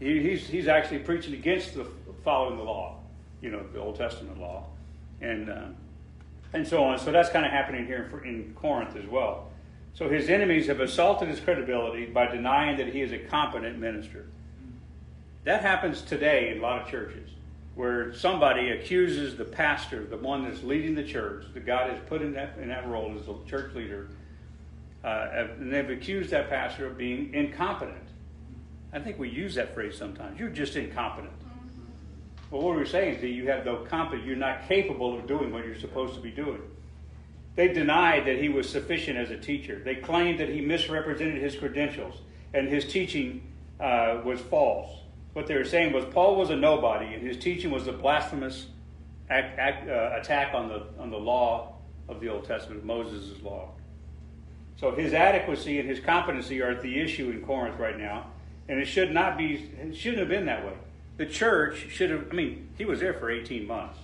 [0.00, 1.86] He, he's he's actually preaching against the
[2.24, 2.98] following the law,
[3.40, 4.66] you know, the Old Testament law,
[5.20, 5.66] and." Uh,
[6.52, 6.98] and so on.
[6.98, 9.50] So that's kind of happening here in Corinth as well.
[9.94, 14.26] So his enemies have assaulted his credibility by denying that he is a competent minister.
[15.44, 17.30] That happens today in a lot of churches
[17.74, 22.22] where somebody accuses the pastor, the one that's leading the church, the God has put
[22.22, 24.08] in that, in that role as the church leader,
[25.04, 27.96] uh, and they've accused that pastor of being incompetent.
[28.92, 30.40] I think we use that phrase sometimes.
[30.40, 31.35] You're just incompetent.
[32.50, 35.52] Well, what we're saying is that you have no competence, you're not capable of doing
[35.52, 36.62] what you're supposed to be doing.
[37.56, 39.80] They denied that he was sufficient as a teacher.
[39.82, 42.20] They claimed that he misrepresented his credentials
[42.54, 43.42] and his teaching
[43.80, 44.90] uh, was false.
[45.32, 48.66] What they were saying was Paul was a nobody and his teaching was a blasphemous
[49.28, 51.74] act, act, uh, attack on the, on the law
[52.08, 53.70] of the Old Testament, Moses' law.
[54.76, 58.26] So his adequacy and his competency are at the issue in Corinth right now,
[58.68, 60.74] and it should not be, it shouldn't have been that way.
[61.16, 63.98] The church should have, I mean, he was there for 18 months.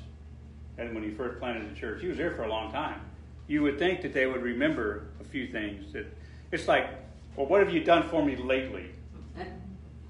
[0.78, 3.00] And when he first planted the church, he was there for a long time.
[3.46, 5.92] You would think that they would remember a few things.
[5.92, 6.06] That
[6.50, 6.88] It's like,
[7.36, 8.90] well, what have you done for me lately?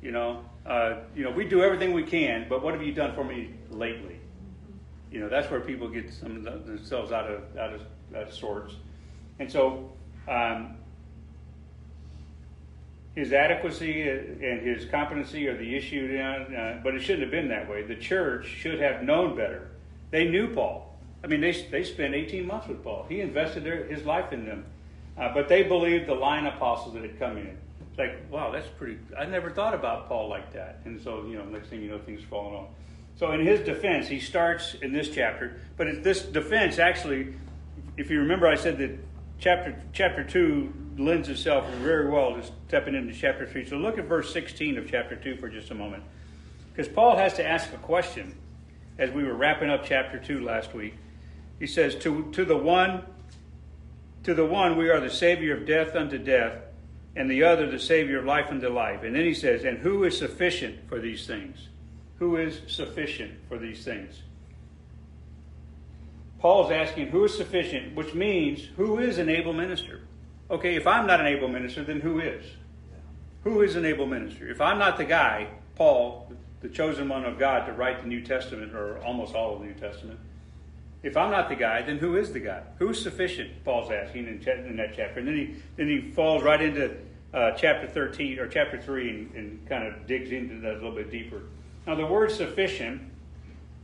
[0.00, 3.14] You know, uh, you know, we do everything we can, but what have you done
[3.14, 4.18] for me lately?
[5.10, 7.82] You know, that's where people get some themselves out of out of,
[8.14, 8.74] out of sorts.
[9.38, 9.92] And so,
[10.28, 10.76] um,
[13.14, 17.68] his adequacy and his competency are the issue, uh, but it shouldn't have been that
[17.68, 17.82] way.
[17.82, 19.70] The church should have known better.
[20.10, 20.98] They knew Paul.
[21.22, 23.06] I mean, they, they spent 18 months with Paul.
[23.08, 24.64] He invested their, his life in them.
[25.16, 27.56] Uh, but they believed the line apostles that had come in.
[27.90, 28.98] It's like, wow, that's pretty.
[29.18, 30.80] I never thought about Paul like that.
[30.86, 32.68] And so, you know, next thing you know, things falling off.
[33.16, 35.60] So, in his defense, he starts in this chapter.
[35.76, 37.34] But this defense actually,
[37.98, 38.98] if you remember, I said that
[39.38, 43.66] chapter chapter two lends itself very well to stepping into chapter 3.
[43.66, 46.02] So look at verse 16 of chapter 2 for just a moment.
[46.72, 48.34] Because Paul has to ask a question
[48.98, 50.94] as we were wrapping up chapter 2 last week.
[51.58, 53.04] He says, to, to the one,
[54.24, 56.56] to the one we are the Savior of death unto death,
[57.14, 59.02] and the other the Savior of life unto life.
[59.02, 61.68] And then he says, and who is sufficient for these things?
[62.18, 64.22] Who is sufficient for these things?
[66.38, 70.00] Paul's asking who is sufficient, which means who is an able minister?
[70.52, 72.44] Okay, if I'm not an able minister, then who is?
[73.44, 74.50] Who is an able minister?
[74.50, 78.20] If I'm not the guy, Paul, the chosen one of God to write the New
[78.20, 80.20] Testament, or almost all of the New Testament,
[81.02, 82.62] if I'm not the guy, then who is the guy?
[82.78, 83.64] Who's sufficient?
[83.64, 86.96] Paul's asking in, that chapter, and then he then he falls right into
[87.32, 90.92] uh, chapter 13 or chapter 3 and, and kind of digs into that a little
[90.92, 91.40] bit deeper.
[91.86, 93.00] Now, the word sufficient,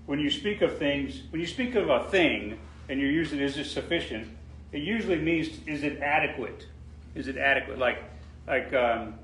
[0.07, 3.57] when you speak of things, when you speak of a thing, and you're using is
[3.57, 4.29] it sufficient,
[4.73, 6.67] it usually means is it adequate?
[7.15, 7.79] Is it adequate?
[7.79, 8.03] Like,
[8.47, 9.15] like, um,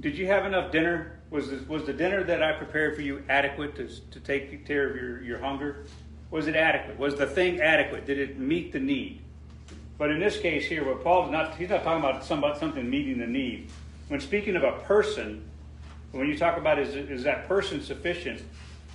[0.00, 1.18] did you have enough dinner?
[1.30, 4.88] Was this, was the dinner that I prepared for you adequate to, to take care
[4.88, 5.84] of your, your hunger?
[6.30, 6.98] Was it adequate?
[6.98, 8.06] Was the thing adequate?
[8.06, 9.20] Did it meet the need?
[9.98, 13.18] But in this case here, what Paul's not, he's not talking about somebody, something meeting
[13.18, 13.70] the need.
[14.08, 15.42] When speaking of a person,
[16.12, 18.42] when you talk about is, is that person sufficient,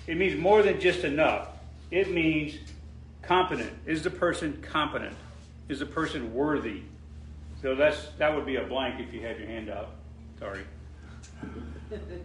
[0.08, 1.50] it means more than just enough.
[1.90, 2.56] It means
[3.22, 3.72] competent.
[3.86, 5.16] Is the person competent?
[5.72, 6.82] Is the person worthy?
[7.62, 9.96] So that's that would be a blank if you had your hand up.
[10.38, 10.66] Sorry.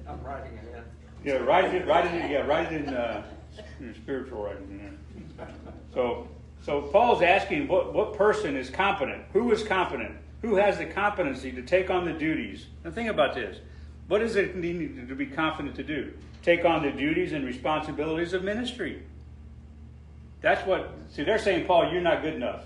[0.09, 0.83] I'm writing ahead.
[1.25, 1.87] Yeah, write it.
[1.87, 2.29] Write it.
[2.29, 3.23] Yeah, write it in, uh,
[3.79, 4.67] in spiritual writing.
[4.69, 5.49] in there.
[5.95, 6.27] So,
[6.65, 9.23] so Paul's asking what what person is competent?
[9.33, 10.17] Who is competent?
[10.43, 12.67] Who has the competency to take on the duties?
[12.85, 13.59] Now think about this.
[14.09, 16.13] What does it need to be confident to do?
[16.43, 19.05] Take on the duties and responsibilities of ministry.
[20.41, 20.93] That's what.
[21.11, 22.63] See, they're saying, Paul, you're not good enough.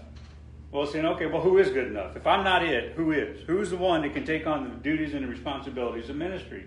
[0.73, 2.17] Well, saying, okay, well, who is good enough?
[2.17, 3.43] If I'm not it, who is?
[3.43, 6.65] Who's the one that can take on the duties and the responsibilities of ministry?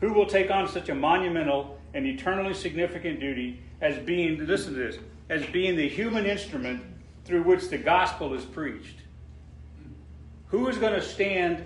[0.00, 4.78] Who will take on such a monumental and eternally significant duty as being, listen to
[4.80, 6.82] this, as being the human instrument
[7.24, 8.96] through which the gospel is preached?
[10.48, 11.64] Who is going to stand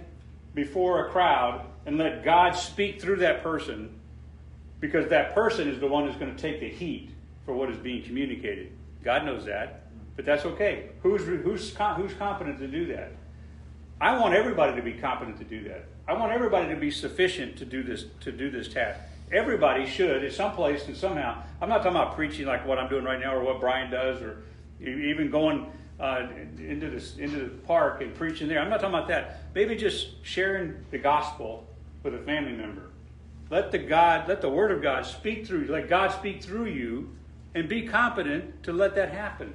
[0.54, 3.98] before a crowd and let God speak through that person
[4.80, 7.10] because that person is the one who's going to take the heat
[7.46, 8.72] for what is being communicated?
[9.02, 9.83] God knows that.
[10.16, 10.90] But that's okay.
[11.02, 13.12] Who's, who's, who's competent to do that?
[14.00, 15.86] I want everybody to be competent to do that.
[16.06, 19.00] I want everybody to be sufficient to do this to do this task.
[19.32, 21.42] Everybody should, at some place and somehow.
[21.60, 24.20] I'm not talking about preaching like what I'm doing right now, or what Brian does,
[24.20, 24.42] or
[24.80, 26.26] even going uh,
[26.58, 28.60] into this into the park and preaching there.
[28.60, 29.44] I'm not talking about that.
[29.54, 31.66] Maybe just sharing the gospel
[32.02, 32.90] with a family member.
[33.48, 35.62] Let the God, let the Word of God speak through.
[35.62, 35.72] you.
[35.72, 37.14] Let God speak through you,
[37.54, 39.54] and be competent to let that happen.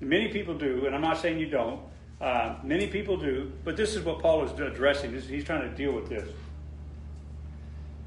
[0.00, 1.80] Many people do, and I'm not saying you don't.
[2.20, 5.12] Uh, many people do, but this is what Paul is addressing.
[5.12, 6.28] This, he's trying to deal with this.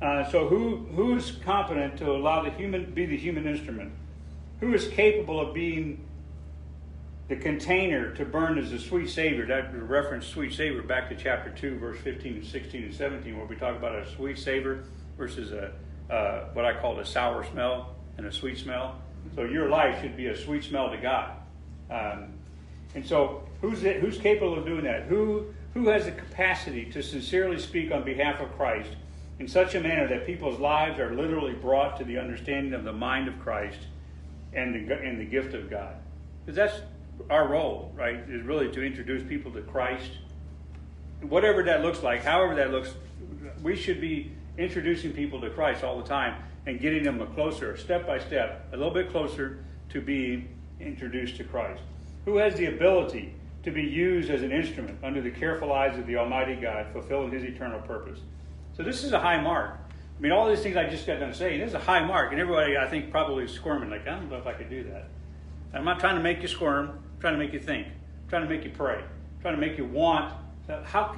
[0.01, 3.91] Uh, so, who who is competent to allow the human be the human instrument?
[4.59, 6.05] Who is capable of being
[7.27, 9.45] the container to burn as a sweet savor?
[9.45, 13.45] That reference sweet savor back to chapter two, verse 15 and 16 and 17, where
[13.45, 14.83] we talk about a sweet savor
[15.17, 15.71] versus a
[16.13, 18.99] uh, what I call a sour smell and a sweet smell.
[19.35, 21.33] So your life should be a sweet smell to God.
[21.89, 22.33] Um,
[22.95, 25.03] and so, who's it, who's capable of doing that?
[25.03, 28.89] Who who has the capacity to sincerely speak on behalf of Christ
[29.37, 32.93] in such a manner that people's lives are literally brought to the understanding of the
[32.93, 33.79] mind of Christ
[34.53, 35.95] and the and the gift of God?
[36.45, 36.81] Because that's
[37.29, 38.15] our role, right?
[38.29, 40.11] Is really to introduce people to Christ,
[41.21, 42.93] whatever that looks like, however that looks.
[43.61, 47.77] We should be introducing people to Christ all the time and getting them a closer,
[47.77, 50.49] step by step, a little bit closer to being
[50.79, 51.81] introduced to Christ,
[52.25, 56.07] who has the ability to be used as an instrument under the careful eyes of
[56.07, 58.19] the Almighty God, fulfilling His eternal purpose.
[58.75, 59.77] So this is a high mark.
[60.17, 62.31] I mean, all these things I just got done saying, this is a high mark,
[62.31, 64.83] and everybody I think probably is squirming, like I don't know if I could do
[64.85, 65.09] that.
[65.73, 66.89] I'm not trying to make you squirm.
[66.89, 67.87] I'm trying to make you think.
[67.87, 68.97] I'm trying to make you pray.
[68.97, 70.33] I'm trying to make you want.
[70.85, 71.15] How?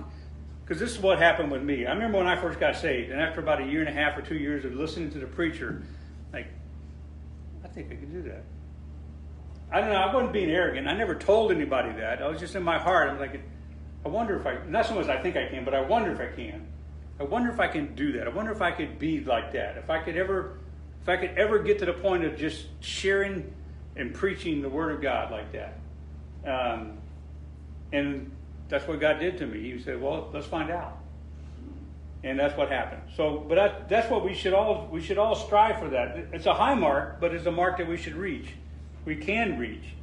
[0.64, 1.86] Because this is what happened with me.
[1.86, 4.18] I remember when I first got saved, and after about a year and a half
[4.18, 5.84] or two years of listening to the preacher,
[6.32, 6.48] like,
[7.64, 8.44] I think I can do that.
[9.72, 9.96] I don't know.
[9.96, 10.88] I wasn't being arrogant.
[10.88, 12.22] I never told anybody that.
[12.22, 13.10] I was just in my heart.
[13.10, 13.40] I'm like,
[14.06, 14.66] I wonder if I.
[14.68, 16.68] Not so much I think I can, but I wonder if I can.
[17.20, 18.28] I wonder if I can do that.
[18.28, 19.78] I wonder if I could be like that.
[19.78, 20.58] If I could ever,
[21.02, 23.54] if I could ever get to the point of just sharing
[23.96, 25.80] and preaching the Word of God like that.
[26.46, 26.98] Um,
[27.94, 28.32] and
[28.68, 29.72] that's what God did to me.
[29.72, 30.98] He said, "Well, let's find out."
[32.24, 33.02] And that's what happened.
[33.16, 35.90] So, but that, that's what we should all we should all strive for.
[35.90, 38.48] That it's a high mark, but it's a mark that we should reach
[39.06, 39.94] we can reach.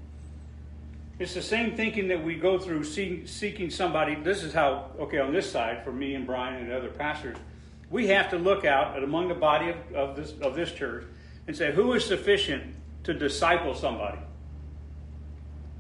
[1.19, 4.15] It's the same thinking that we go through seeking somebody.
[4.15, 7.37] This is how, okay, on this side, for me and Brian and other pastors,
[7.91, 11.05] we have to look out at among the body of, of, this, of this church
[11.47, 14.19] and say, who is sufficient to disciple somebody?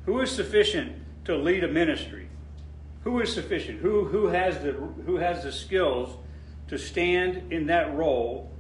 [0.06, 2.28] Who is sufficient to lead a ministry?
[3.04, 3.80] Who is sufficient?
[3.80, 6.16] Who, who, has the, who has the skills
[6.68, 8.50] to stand in that role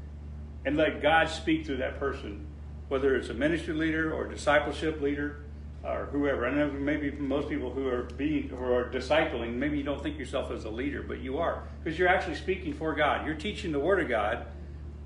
[0.64, 2.46] and let God speak through that person
[2.88, 5.40] whether it's a ministry leader or discipleship leader
[5.84, 6.46] or whoever.
[6.46, 10.18] I know maybe most people who are being who are discipling, maybe you don't think
[10.18, 13.26] yourself as a leader, but you are because you're actually speaking for God.
[13.26, 14.46] You're teaching the Word of God,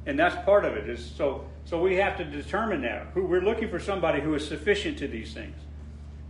[0.06, 0.88] and that's part of it.
[0.88, 3.08] Is so so we have to determine that.
[3.14, 5.56] Who we're looking for somebody who is sufficient to these things.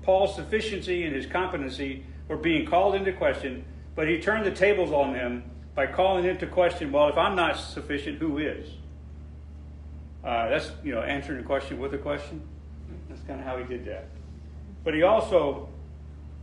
[0.03, 3.65] Paul's sufficiency and his competency were being called into question,
[3.95, 7.57] but he turned the tables on them by calling into question, well, if I'm not
[7.57, 8.69] sufficient, who is?
[10.25, 12.43] Uh, that's you know answering a question with a question.
[13.09, 14.09] That's kind of how he did that.
[14.85, 15.69] But he also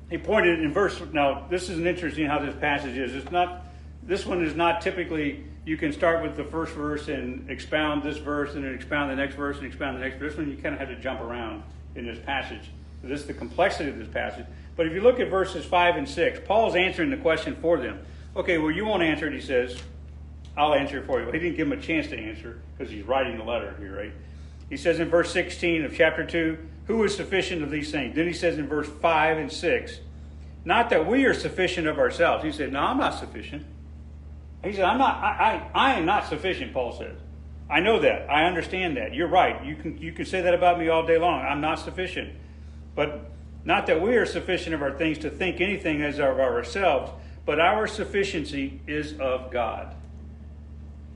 [0.10, 1.00] he pointed in verse.
[1.14, 3.16] Now this is an interesting how this passage is.
[3.16, 3.66] It's not.
[4.04, 5.46] This one is not typically.
[5.66, 9.16] You can start with the first verse and expound this verse, and then expound the
[9.16, 10.18] next verse, and expound the next.
[10.18, 10.32] Verse.
[10.32, 11.64] This one you kind of have to jump around
[11.96, 12.72] in this passage.
[13.04, 14.46] This is the complexity of this passage.
[14.76, 18.00] But if you look at verses 5 and 6, Paul's answering the question for them.
[18.36, 19.78] Okay, well, you won't answer it, he says.
[20.58, 21.32] I'll answer it for you.
[21.32, 24.12] He didn't give him a chance to answer because he's writing the letter here, right?
[24.70, 28.16] He says in verse 16 of chapter 2, Who is sufficient of these things?
[28.16, 30.00] Then he says in verse 5 and 6,
[30.66, 32.44] Not that we are sufficient of ourselves.
[32.44, 33.66] He said, No, I'm not sufficient.
[34.64, 37.18] He said, I'm not, I, I, I am not sufficient, Paul says.
[37.70, 38.30] I know that.
[38.30, 39.14] I understand that.
[39.14, 39.64] You're right.
[39.64, 41.42] You can, you can say that about me all day long.
[41.42, 42.34] I'm not sufficient.
[42.96, 43.32] But
[43.64, 47.12] not that we are sufficient of our things to think anything as of ourselves,
[47.46, 49.96] but our sufficiency is of God.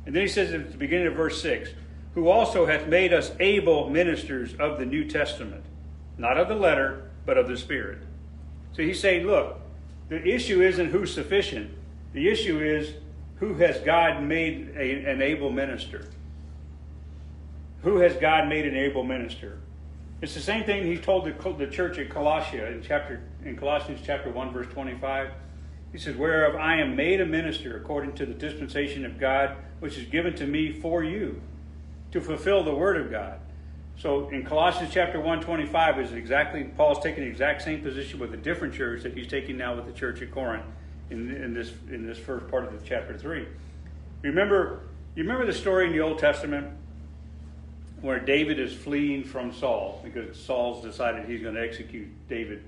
[0.05, 1.69] And then he says at the beginning of verse 6
[2.13, 5.63] who also hath made us able ministers of the New Testament,
[6.17, 7.99] not of the letter, but of the Spirit.
[8.73, 9.59] So he's saying, look,
[10.09, 11.71] the issue isn't who's sufficient,
[12.13, 12.93] the issue is
[13.37, 16.07] who has God made a, an able minister?
[17.81, 19.59] Who has God made an able minister?
[20.21, 23.99] It's the same thing he told the, the church at Colossia in chapter in Colossians
[24.05, 25.31] chapter 1 verse 25.
[25.93, 29.97] He says, Whereof I am made a minister according to the dispensation of God, which
[29.97, 31.41] is given to me for you,
[32.11, 33.39] to fulfill the word of God.
[33.97, 38.37] So in Colossians chapter 125 is exactly Paul's taking the exact same position with a
[38.37, 40.65] different church that he's taking now with the church at Corinth
[41.09, 43.47] in, in this in this first part of the chapter 3.
[44.23, 44.81] Remember
[45.15, 46.67] you remember the story in the Old Testament
[48.01, 52.63] where David is fleeing from Saul because Saul's decided he's going to execute David.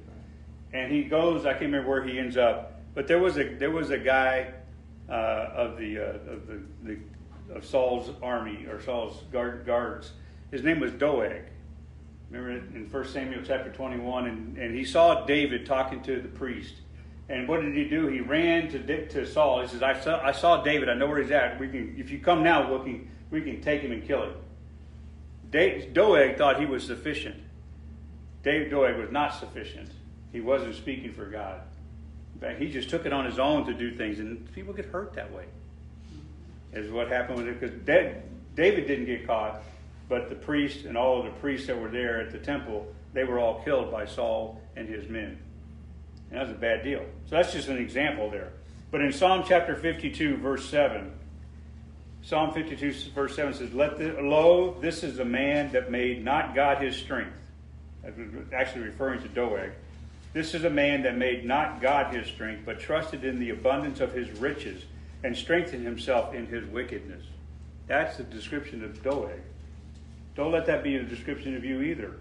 [0.71, 3.72] And he goes, I can't remember where he ends up, but there was a there
[3.72, 4.54] was a guy
[5.08, 6.98] uh, of the uh, of the, the
[7.54, 10.12] of Saul's army or Saul's guard, guards.
[10.50, 11.43] His name was Doeg.
[12.32, 16.74] Remember in 1 Samuel chapter 21, and, and he saw David talking to the priest.
[17.30, 18.08] And what did he do?
[18.08, 19.62] He ran to, to Saul.
[19.62, 20.89] He says, I saw, I saw David.
[20.89, 21.60] I know where he's at.
[21.60, 24.34] We can, if you come now, can, we can take him and kill him.
[25.93, 27.41] Doeg thought he was sufficient.
[28.43, 29.89] David Doeg was not sufficient.
[30.32, 31.62] He wasn't speaking for God.
[32.36, 34.86] In fact, he just took it on his own to do things, and people get
[34.86, 35.46] hurt that way.
[36.74, 37.76] Is what happened with it because
[38.56, 39.62] David didn't get caught,
[40.10, 43.24] but the priest and all of the priests that were there at the temple, they
[43.24, 45.40] were all killed by Saul and his men.
[46.30, 47.06] And that was a bad deal.
[47.30, 48.52] So that's just an example there.
[48.92, 51.12] But in Psalm chapter 52, verse 7,
[52.22, 56.56] Psalm 52, verse 7 says, Let the, Lo, this is a man that made not
[56.56, 57.38] God his strength.
[58.04, 58.20] That's
[58.52, 59.72] actually referring to Doeg.
[60.36, 64.02] This is a man that made not God his strength, but trusted in the abundance
[64.02, 64.84] of his riches
[65.24, 67.24] and strengthened himself in his wickedness.
[67.88, 69.40] That's the description of Doeg.
[70.36, 72.16] Don't let that be a description of you either.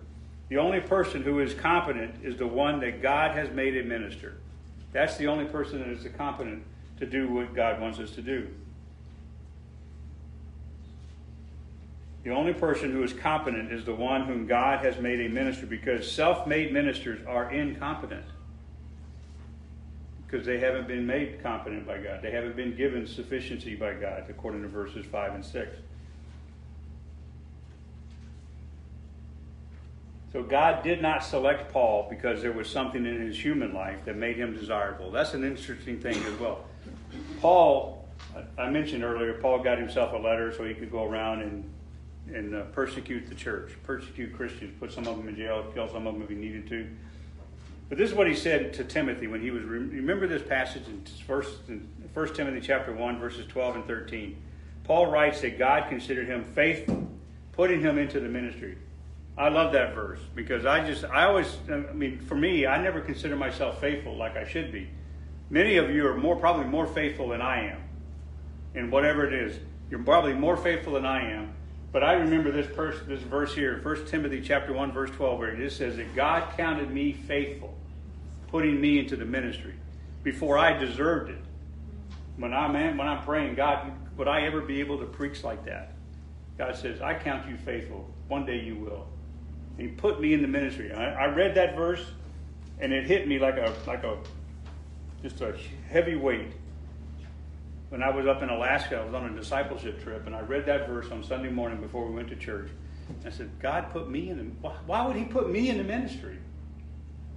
[0.49, 4.37] The only person who is competent is the one that God has made a minister.
[4.93, 6.62] That's the only person that is competent
[7.01, 8.47] to do what God wants us to do.
[12.25, 15.66] The only person who is competent is the one whom God has made a minister
[15.66, 18.25] because self made ministers are incompetent.
[20.27, 22.22] Because they haven't been made competent by God.
[22.22, 25.77] They haven't been given sufficiency by God, according to verses 5 and 6.
[30.33, 34.16] So God did not select Paul because there was something in his human life that
[34.16, 35.12] made him desirable.
[35.12, 36.64] That's an interesting thing as well.
[37.41, 38.09] Paul,
[38.59, 41.70] I mentioned earlier, Paul got himself a letter so he could go around and
[42.33, 46.07] and uh, persecute the church, persecute Christians, put some of them in jail, kill some
[46.07, 46.89] of them if he needed to.
[47.89, 49.62] But this is what he said to Timothy when he was.
[49.64, 54.37] Remember this passage in First, in First Timothy chapter one, verses twelve and thirteen.
[54.85, 57.07] Paul writes that God considered him faithful,
[57.53, 58.79] putting him into the ministry.
[59.37, 63.01] I love that verse because I just, I always, I mean, for me, I never
[63.01, 64.89] consider myself faithful like I should be.
[65.51, 67.83] Many of you are more, probably more faithful than I am
[68.75, 69.59] in whatever it is.
[69.91, 71.55] You're probably more faithful than I am.
[71.95, 75.51] But I remember this, pers- this verse here, 1 Timothy chapter 1, verse 12, where
[75.51, 77.72] it just says that God counted me faithful,
[78.49, 79.74] putting me into the ministry
[80.24, 81.38] before I deserved it.
[82.36, 85.92] When I'm, when I'm praying, God, would I ever be able to preach like that?
[86.59, 88.11] God says, I count you faithful.
[88.26, 89.07] One day you will.
[89.78, 90.92] And he put me in the ministry.
[90.92, 92.05] I, I read that verse,
[92.80, 94.18] and it hit me like a like a
[95.22, 95.57] just a
[95.88, 96.55] heavy weight
[97.95, 100.66] when I was up in Alaska, I was on a discipleship trip, and I read
[100.66, 102.68] that verse on Sunday morning before we went to church.
[103.24, 106.36] I said, God put me in the, why would he put me in the ministry?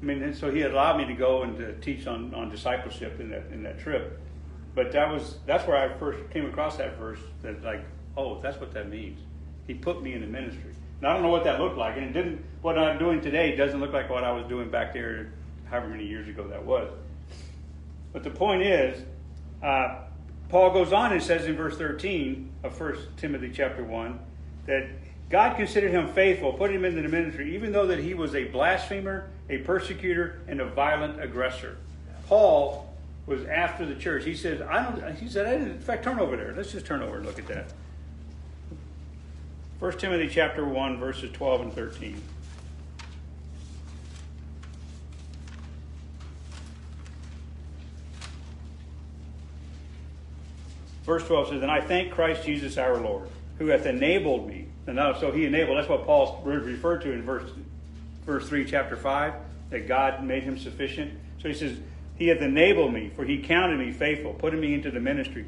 [0.01, 3.29] I mean, so he allowed me to go and to teach on, on discipleship in
[3.29, 4.19] that, in that trip.
[4.73, 7.85] But that was, that's where I first came across that verse that like,
[8.17, 9.19] oh, that's what that means.
[9.67, 10.73] He put me in the ministry.
[11.01, 11.97] And I don't know what that looked like.
[11.97, 14.91] And it didn't, what I'm doing today doesn't look like what I was doing back
[14.91, 15.33] there
[15.65, 16.91] however many years ago that was.
[18.11, 19.03] But the point is,
[19.61, 20.05] uh,
[20.49, 24.19] Paul goes on and says in verse 13 of 1 Timothy chapter 1
[24.65, 24.87] that
[25.29, 28.45] God considered him faithful, put him into the ministry, even though that he was a
[28.45, 31.77] blasphemer, a persecutor, and a violent aggressor.
[32.27, 32.93] Paul
[33.25, 34.23] was after the church.
[34.23, 36.53] He said, I don't he said, I didn't in fact turn over there.
[36.55, 37.73] Let's just turn over and look at that.
[39.79, 42.21] 1 Timothy chapter 1, verses 12 and 13.
[51.07, 53.29] Verse 12 says, And I thank Christ Jesus our Lord,
[53.59, 54.67] who hath enabled me.
[54.87, 57.49] And now, so he enabled, that's what Paul referred to in verse,
[58.25, 59.33] verse 3, chapter 5,
[59.69, 61.13] that God made him sufficient.
[61.41, 61.77] So he says,
[62.17, 65.45] He hath enabled me, for he counted me faithful, putting me into the ministry,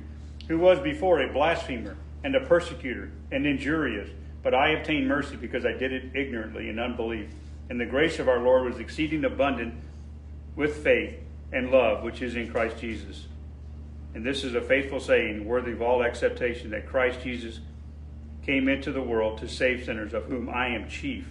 [0.47, 4.09] who was before a blasphemer, and a persecutor, and injurious.
[4.41, 7.27] But I obtained mercy because I did it ignorantly in unbelief.
[7.69, 9.73] And the grace of our Lord was exceeding abundant
[10.55, 11.15] with faith
[11.51, 13.25] and love, which is in Christ Jesus.
[14.13, 17.59] And this is a faithful saying, worthy of all acceptation, that Christ Jesus
[18.43, 21.27] came into the world to save sinners, of whom I am chief.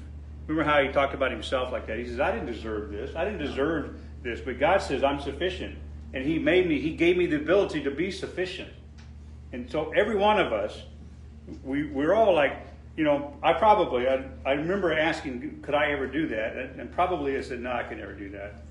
[0.47, 1.99] Remember how he talked about himself like that?
[1.99, 3.14] He says, I didn't deserve this.
[3.16, 4.41] I didn't deserve this.
[4.41, 5.76] But God says, I'm sufficient.
[6.14, 8.70] And he made me, he gave me the ability to be sufficient.
[9.53, 10.81] And so every one of us,
[11.64, 12.57] we, we're all like,
[12.97, 16.57] you know, I probably, I, I remember asking, could I ever do that?
[16.57, 18.62] And, and probably I said, no, I can never do that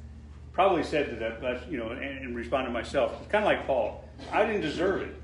[0.58, 3.14] probably said to that, that's, you know, and, and respond to myself.
[3.22, 4.03] It's kind of like Paul.
[4.32, 5.16] I didn't deserve it.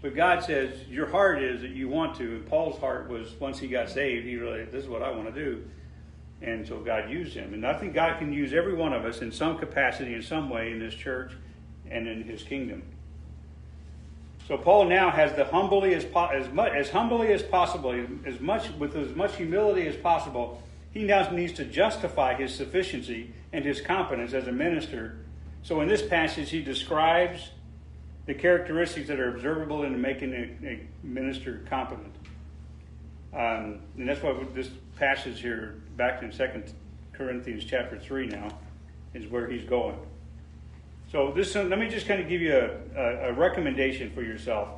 [0.00, 2.36] But God says, your heart is that you want to.
[2.36, 5.32] And Paul's heart was, once he got saved, he really, this is what I want
[5.32, 5.62] to do.
[6.40, 7.52] And so God used him.
[7.52, 10.48] And I think God can use every one of us in some capacity, in some
[10.48, 11.32] way, in this church
[11.90, 12.82] and in his kingdom.
[14.48, 17.92] So Paul now has the humbly as, po- as much as humbly as possible,
[18.24, 20.62] as much with as much humility as possible,
[20.92, 25.16] he now needs to justify his sufficiency and his competence as a minister.
[25.62, 27.50] So in this passage, he describes
[28.26, 32.14] the characteristics that are observable in making a, a minister competent.
[33.32, 36.72] Um, and that's why this passage here, back in Second
[37.12, 38.48] Corinthians chapter 3 now,
[39.14, 39.98] is where he's going.
[41.10, 44.68] So this, let me just kind of give you a, a, a recommendation for yourself.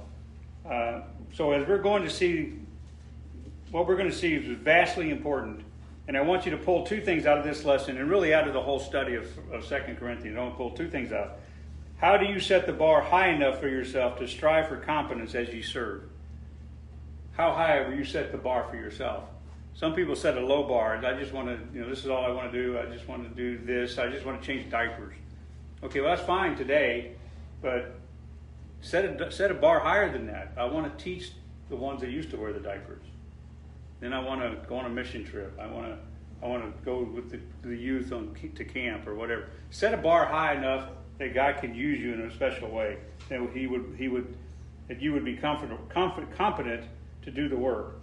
[0.68, 1.02] Uh,
[1.32, 2.54] so as we're going to see,
[3.70, 5.64] what we're going to see is vastly important
[6.06, 8.46] and I want you to pull two things out of this lesson and really out
[8.46, 10.36] of the whole study of, of 2 Corinthians.
[10.36, 11.38] I want to pull two things out.
[11.96, 15.48] How do you set the bar high enough for yourself to strive for competence as
[15.48, 16.02] you serve?
[17.32, 19.24] How high will you set the bar for yourself?
[19.74, 21.04] Some people set a low bar.
[21.04, 22.78] I just want to, you know, this is all I want to do.
[22.78, 23.98] I just want to do this.
[23.98, 25.14] I just want to change diapers.
[25.82, 27.12] Okay, well, that's fine today,
[27.60, 27.96] but
[28.80, 30.52] set a, set a bar higher than that.
[30.56, 31.32] I want to teach
[31.68, 33.02] the ones that used to wear the diapers.
[34.04, 35.58] Then I want to go on a mission trip.
[35.58, 35.96] I want to
[36.42, 39.48] I want to go with the, the youth on to camp or whatever.
[39.70, 42.98] Set a bar high enough that God can use you in a special way.
[43.30, 44.36] That He would He would
[44.88, 46.84] that you would be comfortable, competent
[47.22, 47.94] to do the work.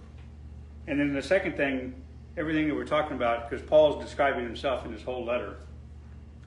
[0.87, 1.93] And then the second thing,
[2.35, 5.57] everything that we're talking about, because Paul's describing himself in this whole letter,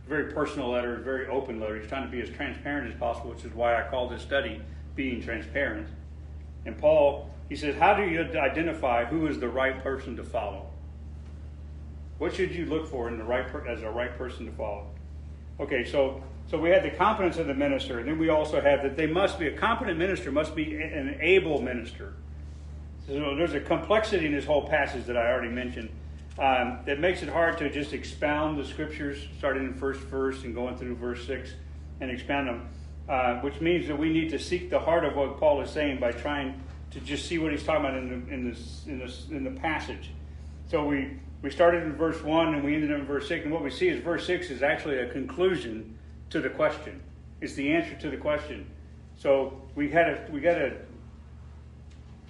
[0.05, 1.79] a very personal letter, very open letter.
[1.79, 4.61] He's trying to be as transparent as possible, which is why I call this study
[4.97, 5.87] being transparent.
[6.67, 10.67] And Paul he says, How do you identify who is the right person to follow?
[12.19, 14.87] What should you look for in the right per- as a right person to follow?
[15.61, 18.83] Okay, so so we had the competence of the minister, and then we also have
[18.83, 22.15] that they must be a competent minister, must be an able minister.
[23.07, 25.91] So there's a complexity in this whole passage that I already mentioned
[26.39, 30.55] um, that makes it hard to just expound the scriptures, starting in first verse and
[30.55, 31.53] going through verse six,
[32.01, 32.69] and expound them.
[33.09, 36.01] Uh, which means that we need to seek the heart of what Paul is saying
[36.01, 36.59] by trying
[36.95, 39.51] to just see what he's talking about in the, in this, in this, in the
[39.51, 40.11] passage.
[40.71, 43.45] So we, we started in verse 1 and we ended in verse 6.
[43.45, 45.99] And what we see is verse 6 is actually a conclusion
[46.31, 47.03] to the question.
[47.41, 48.67] It's the answer to the question.
[49.19, 50.73] So we had to, we got to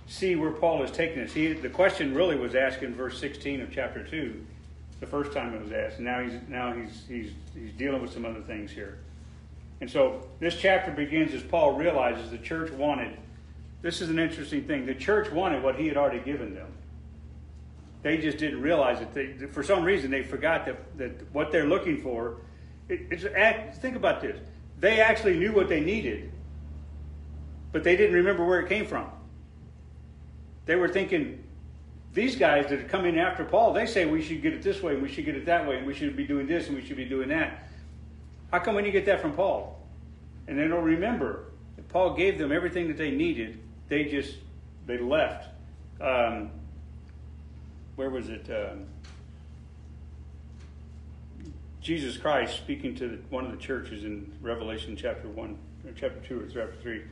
[0.06, 1.32] see where Paul is taking us.
[1.32, 4.44] He, the question really was asked in verse 16 of chapter 2,
[5.00, 6.00] the first time it was asked.
[6.00, 8.98] Now he's, now he's, he's, he's dealing with some other things here.
[9.82, 13.18] And so this chapter begins as Paul realizes the church wanted
[13.84, 14.86] this is an interesting thing.
[14.86, 16.68] The church wanted what he had already given them.
[18.00, 19.12] They just didn't realize it.
[19.12, 22.38] They, for some reason, they forgot that, that what they're looking for.
[22.88, 24.40] It, it's, think about this.
[24.80, 26.32] They actually knew what they needed,
[27.72, 29.10] but they didn't remember where it came from.
[30.64, 31.44] They were thinking,
[32.14, 34.94] these guys that are coming after Paul, they say we should get it this way,
[34.94, 36.82] and we should get it that way, and we should be doing this, and we
[36.82, 37.68] should be doing that.
[38.50, 39.78] How come when you get that from Paul?
[40.48, 44.36] And they don't remember that Paul gave them everything that they needed they just
[44.86, 45.48] they left.
[46.00, 46.50] Um,
[47.96, 48.48] where was it?
[48.50, 48.86] Um,
[51.80, 55.58] Jesus Christ speaking to one of the churches in Revelation chapter one,
[55.96, 57.02] chapter two, or chapter three.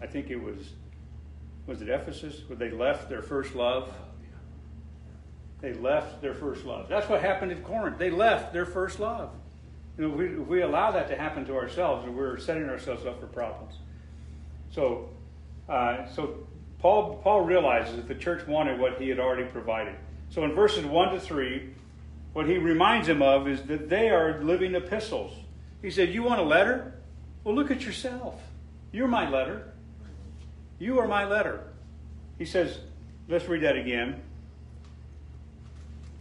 [0.00, 0.70] I think it was
[1.66, 3.92] was it Ephesus where they left their first love.
[5.60, 6.88] They left their first love.
[6.88, 7.98] That's what happened at Corinth.
[7.98, 9.30] They left their first love.
[9.96, 13.04] You know, if we, if we allow that to happen to ourselves, we're setting ourselves
[13.04, 13.74] up for problems.
[14.70, 15.10] So,
[15.68, 16.46] uh, so
[16.78, 19.94] Paul, Paul realizes that the church wanted what he had already provided.
[20.30, 21.70] So in verses 1 to 3,
[22.32, 25.32] what he reminds them of is that they are living epistles.
[25.82, 26.94] He said, You want a letter?
[27.44, 28.40] Well, look at yourself.
[28.92, 29.72] You're my letter.
[30.78, 31.64] You are my letter.
[32.38, 32.78] He says,
[33.28, 34.22] let's read that again.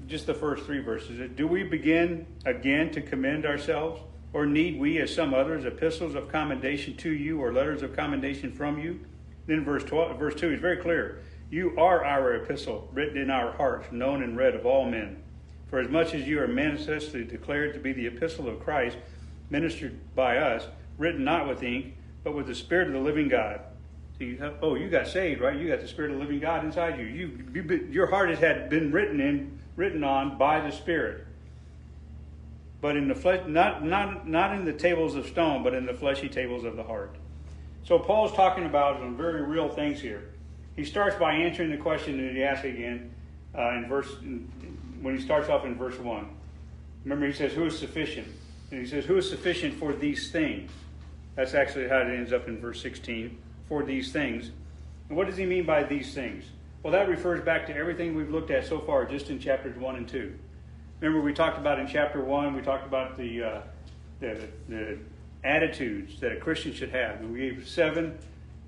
[0.08, 1.30] Just the first three verses.
[1.36, 4.02] Do we begin again to commend ourselves?
[4.34, 8.52] Or need we, as some others, epistles of commendation to you or letters of commendation
[8.52, 9.00] from you?
[9.48, 11.22] Then verse 12, verse 2 is very clear.
[11.50, 15.24] You are our epistle, written in our hearts, known and read of all men.
[15.70, 18.98] For as much as you are manifestly declared to be the epistle of Christ,
[19.50, 20.68] ministered by us,
[20.98, 23.62] written not with ink, but with the Spirit of the living God.
[24.18, 25.58] So you have, oh, you got saved, right?
[25.58, 27.06] You got the Spirit of the living God inside you.
[27.06, 31.26] You, you your heart has had been written in, written on by the Spirit.
[32.82, 35.94] But in the flesh, not not not in the tables of stone, but in the
[35.94, 37.16] fleshy tables of the heart.
[37.88, 40.32] So Paul's talking about some very real things here.
[40.76, 43.16] He starts by answering the question that he asked again
[43.58, 44.14] uh, in verse
[45.02, 46.28] when he starts off in verse one.
[47.06, 48.28] Remember, he says, "Who is sufficient?"
[48.72, 50.70] And he says, "Who is sufficient for these things?"
[51.36, 53.38] That's actually how it ends up in verse 16.
[53.70, 54.52] For these things.
[55.08, 56.44] And what does he mean by these things?
[56.84, 59.96] Well, that refers back to everything we've looked at so far, just in chapters one
[59.96, 60.38] and two.
[61.00, 62.54] Remember, we talked about in chapter one.
[62.54, 63.62] We talked about the uh,
[64.20, 64.98] the, the
[65.44, 67.20] attitudes that a Christian should have.
[67.20, 68.18] And we gave seven.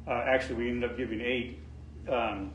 [0.08, 1.60] Uh, actually, we ended up giving eight
[2.10, 2.52] um,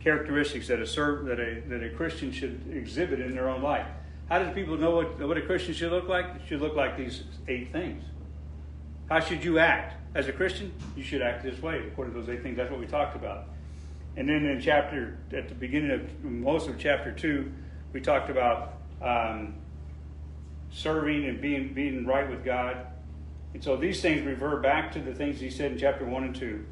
[0.00, 3.86] characteristics that a that a that a Christian should exhibit in their own life.
[4.28, 6.26] How do people know what, what a Christian should look like?
[6.26, 8.04] It should look like these eight things.
[9.08, 9.94] How should you act?
[10.14, 12.56] As a Christian, you should act this way, according to those eight things.
[12.56, 13.46] That's what we talked about.
[14.16, 17.52] And then in chapter, at the beginning of most of chapter two,
[17.92, 19.54] we talked about um,
[20.70, 22.86] serving and being being right with God.
[23.54, 26.34] And so these things revert back to the things he said in chapter one and
[26.34, 26.64] two.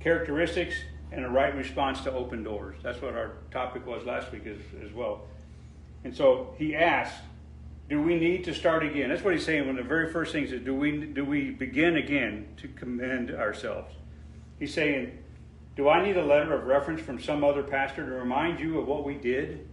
[0.00, 0.74] Characteristics
[1.12, 2.76] and a right response to open doors.
[2.82, 5.22] That's what our topic was last week as, as well.
[6.02, 7.14] And so he asked,
[7.88, 9.10] do we need to start again?
[9.10, 9.66] That's what he's saying.
[9.66, 13.30] One of the very first things is, do we do we begin again to commend
[13.30, 13.94] ourselves?
[14.58, 15.18] He's saying,
[15.76, 18.86] do I need a letter of reference from some other pastor to remind you of
[18.86, 19.68] what we did,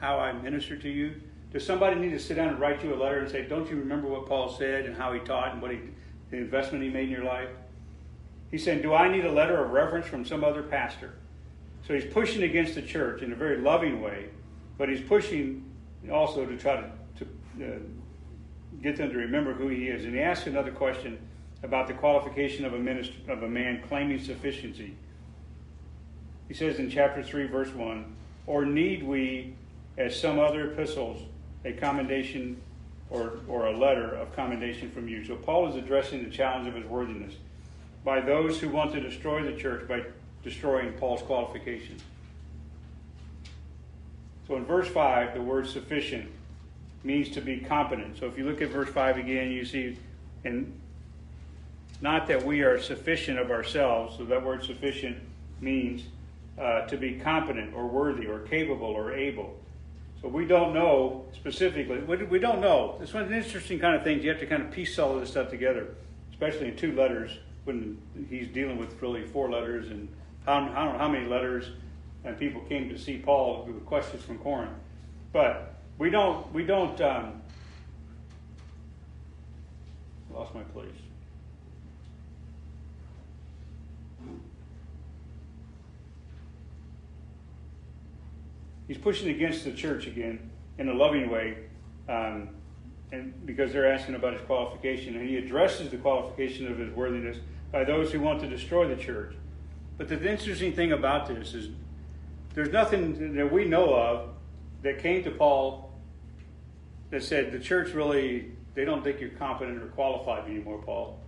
[0.00, 1.14] how I ministered to you?
[1.52, 3.76] Does somebody need to sit down and write you a letter and say, don't you
[3.76, 5.80] remember what Paul said and how he taught and what he,
[6.30, 7.50] the investment he made in your life?
[8.50, 11.14] He's saying, do I need a letter of reference from some other pastor?
[11.86, 14.28] So he's pushing against the church in a very loving way,
[14.78, 15.64] but he's pushing
[16.10, 16.84] also to try
[17.18, 17.24] to
[17.64, 17.78] uh,
[18.82, 20.04] get them to remember who he is.
[20.04, 21.18] And he asks another question
[21.62, 24.96] about the qualification of a minister, of a man claiming sufficiency.
[26.48, 28.04] He says in chapter 3, verse 1
[28.46, 29.54] Or need we,
[29.96, 31.22] as some other epistles,
[31.64, 32.60] a commendation
[33.10, 35.24] or, or a letter of commendation from you?
[35.24, 37.34] So Paul is addressing the challenge of his worthiness
[38.04, 40.02] by those who want to destroy the church by
[40.42, 42.02] destroying Paul's qualifications.
[44.48, 46.28] So in verse 5, the word sufficient
[47.04, 48.18] means to be competent.
[48.18, 49.96] So if you look at verse 5 again, you see,
[50.44, 50.72] and
[52.00, 55.18] not that we are sufficient of ourselves, so that word sufficient
[55.60, 56.02] means
[56.58, 59.56] uh, to be competent or worthy or capable or able.
[60.22, 61.98] So we don't know specifically.
[61.98, 62.96] We don't know.
[63.02, 64.22] It's one of the interesting kind of things.
[64.22, 65.96] You have to kind of piece all of this stuff together,
[66.30, 68.00] especially in two letters when
[68.30, 70.08] he's dealing with really four letters and
[70.46, 71.70] I don't know how many letters
[72.24, 74.72] and people came to see Paul with questions from Corinth.
[75.32, 77.42] But we don't, we don't, um,
[80.32, 80.88] lost my place.
[88.88, 91.58] He's pushing against the church again in a loving way,
[92.08, 92.48] um,
[93.12, 97.38] and because they're asking about his qualification, and he addresses the qualification of his worthiness
[97.70, 99.34] by those who want to destroy the church.
[99.98, 101.70] But the interesting thing about this is
[102.54, 104.30] there's nothing that we know of
[104.82, 105.92] that came to Paul
[107.10, 111.20] that said the church really they don't think you're competent or qualified anymore, Paul.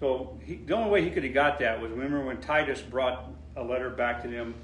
[0.00, 3.30] So he, the only way he could have got that was remember when Titus brought
[3.56, 4.54] a letter back to them.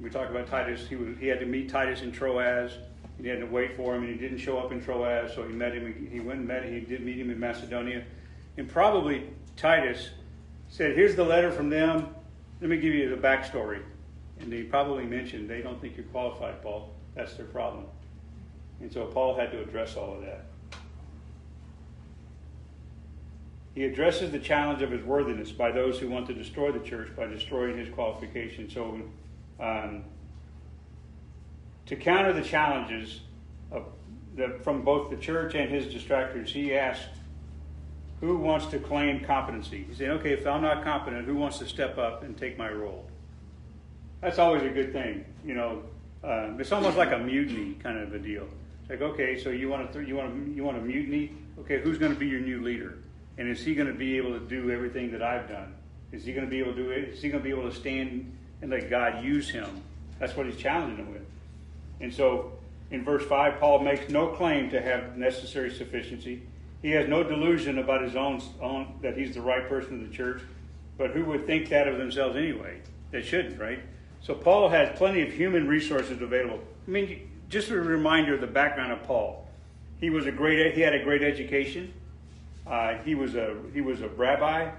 [0.00, 0.86] We talked about Titus.
[0.88, 2.72] He was, he had to meet Titus in Troas.
[3.20, 5.34] He had to wait for him, and he didn't show up in Troas.
[5.34, 6.08] So he met him.
[6.10, 6.72] He went and met him.
[6.72, 8.04] He did meet him in Macedonia,
[8.56, 10.10] and probably Titus
[10.68, 12.14] said, "Here's the letter from them.
[12.60, 13.82] Let me give you the backstory."
[14.40, 16.94] And they probably mentioned they don't think you're qualified, Paul.
[17.14, 17.84] That's their problem.
[18.80, 20.46] And so Paul had to address all of that.
[23.74, 27.14] He addresses the challenge of his worthiness by those who want to destroy the church
[27.14, 28.72] by destroying his qualifications.
[28.72, 29.00] So,
[29.60, 30.04] um,
[31.86, 33.20] to counter the challenges
[34.36, 37.08] the, from both the church and his distractors, he asked,
[38.20, 41.66] "Who wants to claim competency?" He said, "Okay, if I'm not competent, who wants to
[41.66, 43.06] step up and take my role?"
[44.20, 45.82] That's always a good thing, you know.
[46.22, 48.46] Uh, it's almost like a mutiny kind of a deal.
[48.82, 51.32] It's like, okay, so you want to you want you want a mutiny?
[51.60, 52.98] Okay, who's going to be your new leader?
[53.38, 55.74] And is he going to be able to do everything that I've done?
[56.12, 57.10] Is he going to be able to do it?
[57.10, 59.82] Is he going to be able to stand and let God use him?
[60.18, 61.26] That's what he's challenging them with.
[62.00, 62.52] And so
[62.90, 66.42] in verse 5, Paul makes no claim to have necessary sufficiency.
[66.82, 70.14] He has no delusion about his own, own that he's the right person of the
[70.14, 70.42] church.
[70.98, 72.80] But who would think that of themselves anyway?
[73.10, 73.80] They shouldn't, right?
[74.22, 76.60] So Paul has plenty of human resources available.
[76.86, 79.48] I mean, just a reminder of the background of Paul.
[79.98, 80.74] He was a great.
[80.74, 81.92] He had a great education.
[82.66, 84.70] Uh, he was a he was a rabbi.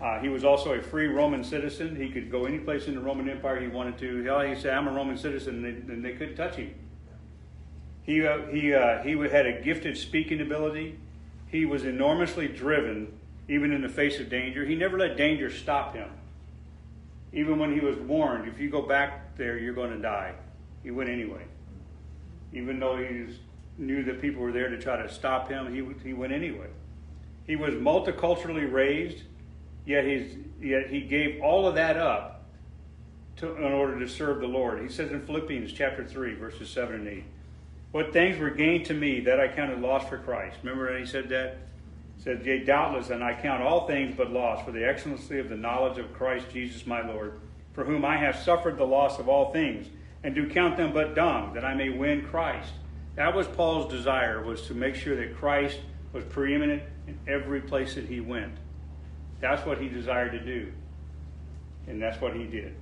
[0.00, 1.96] Uh, he was also a free Roman citizen.
[1.96, 4.22] He could go any place in the Roman Empire he wanted to.
[4.24, 6.74] Hell, he said, "I'm a Roman citizen," and they, and they couldn't touch him.
[8.02, 10.98] He uh, he uh, he had a gifted speaking ability.
[11.48, 13.18] He was enormously driven,
[13.48, 14.64] even in the face of danger.
[14.66, 16.10] He never let danger stop him.
[17.32, 20.34] Even when he was warned, if you go back there, you're going to die.
[20.82, 21.44] He went anyway.
[22.52, 23.26] Even though he
[23.78, 26.68] knew that people were there to try to stop him, he he went anyway.
[27.46, 29.22] He was multiculturally raised,
[29.86, 32.44] yet he's yet he gave all of that up
[33.36, 34.82] to, in order to serve the Lord.
[34.82, 37.24] He says in Philippians chapter three, verses seven and eight,
[37.92, 41.28] "What things were gained to me that I counted lost for Christ." Remember he said
[41.30, 41.58] that?
[42.16, 45.48] He said, "Yea, doubtless, and I count all things but loss for the excellency of
[45.48, 47.40] the knowledge of Christ Jesus my Lord,
[47.72, 49.88] for whom I have suffered the loss of all things,
[50.24, 52.72] and do count them but dung, that I may win Christ."
[53.16, 55.80] That was Paul's desire, was to make sure that Christ
[56.12, 58.52] was preeminent in every place that he went.
[59.40, 60.72] That's what he desired to do.
[61.86, 62.74] And that's what he did.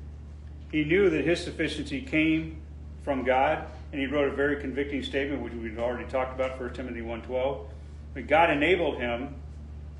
[0.71, 2.61] He knew that his sufficiency came
[3.03, 6.73] from God, and he wrote a very convicting statement, which we've already talked about, 1
[6.73, 7.67] Timothy 1.12.
[8.15, 9.35] But God enabled him,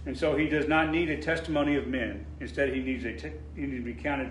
[0.07, 2.25] and so he does not need a testimony of men.
[2.41, 4.31] Instead, he needs, a te- he needs to be counted,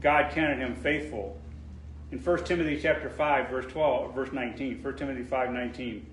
[0.00, 1.36] God counted him faithful.
[2.12, 6.06] In 1 Timothy chapter 5, verse 12, verse 19, 1 Timothy 5, 19,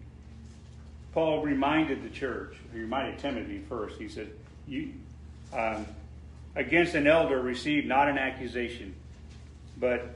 [1.12, 4.30] Paul reminded the church, he reminded Timothy first, he said,
[4.68, 4.94] you,
[5.54, 5.86] um,
[6.56, 8.94] against an elder receive not an accusation,
[9.78, 10.10] but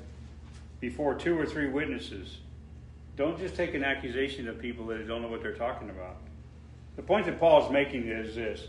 [0.79, 2.37] before two or three witnesses.
[3.15, 6.17] Don't just take an accusation of people that don't know what they're talking about.
[6.95, 8.67] The point that Paul is making is this.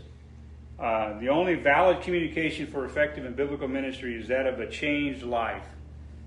[0.77, 5.23] Uh, the only valid communication for effective and biblical ministry is that of a changed
[5.23, 5.63] life.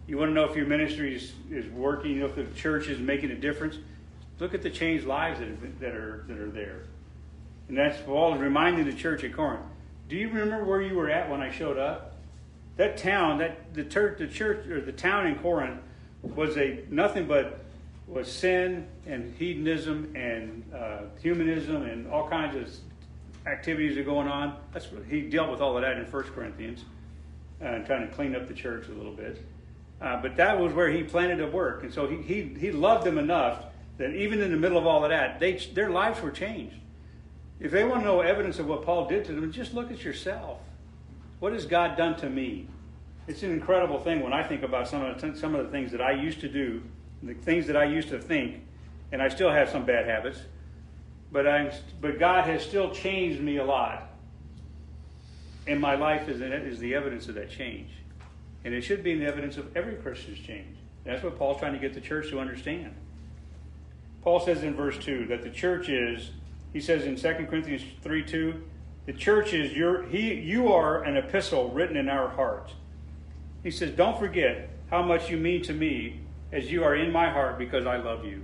[0.07, 2.89] You want to know if your ministry is, is working, you know, if the church
[2.89, 3.77] is making a difference?
[4.39, 6.85] Look at the changed lives that, that are that are there.
[7.69, 9.67] And that's Paul is reminding the church at Corinth.
[10.09, 12.17] Do you remember where you were at when I showed up?
[12.77, 15.81] That town, that the church, the church or the town in Corinth
[16.23, 17.65] was a nothing but
[18.07, 22.75] was sin and hedonism and uh, humanism and all kinds of
[23.47, 24.57] activities are going on.
[24.73, 26.85] That's what, he dealt with all of that in 1 Corinthians,
[27.61, 29.45] uh, trying to clean up the church a little bit.
[30.01, 33.05] Uh, but that was where he planted to work, and so he, he he loved
[33.05, 33.65] them enough
[33.97, 36.77] that even in the middle of all of that, they their lives were changed.
[37.61, 40.05] If they want to know evidence of what Paul did to them, just look at
[40.05, 40.61] yourself.
[41.41, 42.69] What has God done to me?
[43.27, 45.91] It's an incredible thing when I think about some of the, some of the things
[45.93, 46.83] that I used to do,
[47.23, 48.63] the things that I used to think,
[49.11, 50.39] and I still have some bad habits.
[51.31, 54.09] But I, but God has still changed me a lot,
[55.67, 57.91] and my life is, is the evidence of that change,
[58.65, 60.77] and it should be the evidence of every Christian's change.
[61.05, 62.95] That's what Paul's trying to get the church to understand.
[64.23, 66.31] Paul says in verse two that the church is.
[66.73, 68.63] He says in 2 Corinthians three two,
[69.07, 70.35] the church is your he.
[70.35, 72.75] You are an epistle written in our hearts.
[73.63, 76.21] He says, don't forget how much you mean to me
[76.53, 78.43] as you are in my heart because I love you.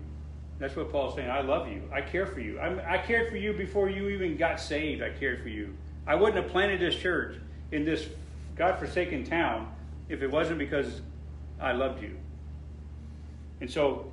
[0.58, 1.30] That's what Paul's saying.
[1.30, 1.82] I love you.
[1.92, 2.58] I care for you.
[2.58, 5.02] I, I cared for you before you even got saved.
[5.02, 5.74] I cared for you.
[6.06, 7.36] I wouldn't have planted this church
[7.72, 8.08] in this
[8.56, 9.72] God-forsaken town
[10.08, 11.00] if it wasn't because
[11.60, 12.16] I loved you.
[13.60, 14.12] And so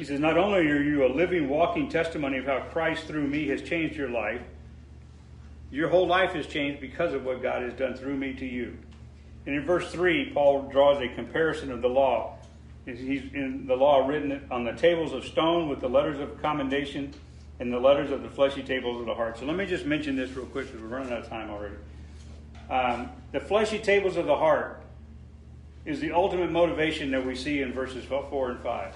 [0.00, 3.48] he says, not only are you a living, walking testimony of how Christ through me
[3.48, 4.40] has changed your life,
[5.70, 8.78] your whole life has changed because of what God has done through me to you.
[9.44, 12.38] And in verse 3, Paul draws a comparison of the law.
[12.86, 17.12] He's in the law written on the tables of stone with the letters of commendation
[17.58, 19.38] and the letters of the fleshy tables of the heart.
[19.38, 21.76] So let me just mention this real quick because we're running out of time already.
[22.70, 24.82] Um, the fleshy tables of the heart
[25.84, 28.94] is the ultimate motivation that we see in verses 4 and 5.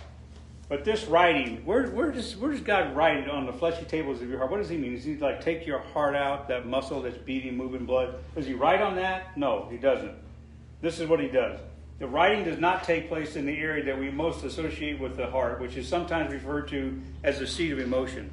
[0.69, 4.31] But this writing, where, where, does, where does God write on the fleshy tables of
[4.31, 4.51] your heart?
[4.51, 4.95] What does he mean?
[4.95, 8.15] Does he like take your heart out, that muscle that's beating, moving blood?
[8.35, 9.37] Does he write on that?
[9.37, 10.15] No, he doesn't.
[10.81, 11.61] This is what he does.
[11.99, 15.27] The writing does not take place in the area that we most associate with the
[15.27, 18.31] heart, which is sometimes referred to as the seat of emotion.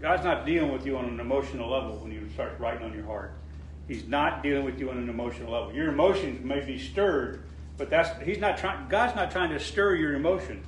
[0.00, 3.06] God's not dealing with you on an emotional level when you start writing on your
[3.06, 3.32] heart.
[3.86, 5.72] He's not dealing with you on an emotional level.
[5.72, 7.44] Your emotions may be stirred,
[7.78, 8.88] but that's He's not trying.
[8.88, 10.62] God's not trying to stir your emotion.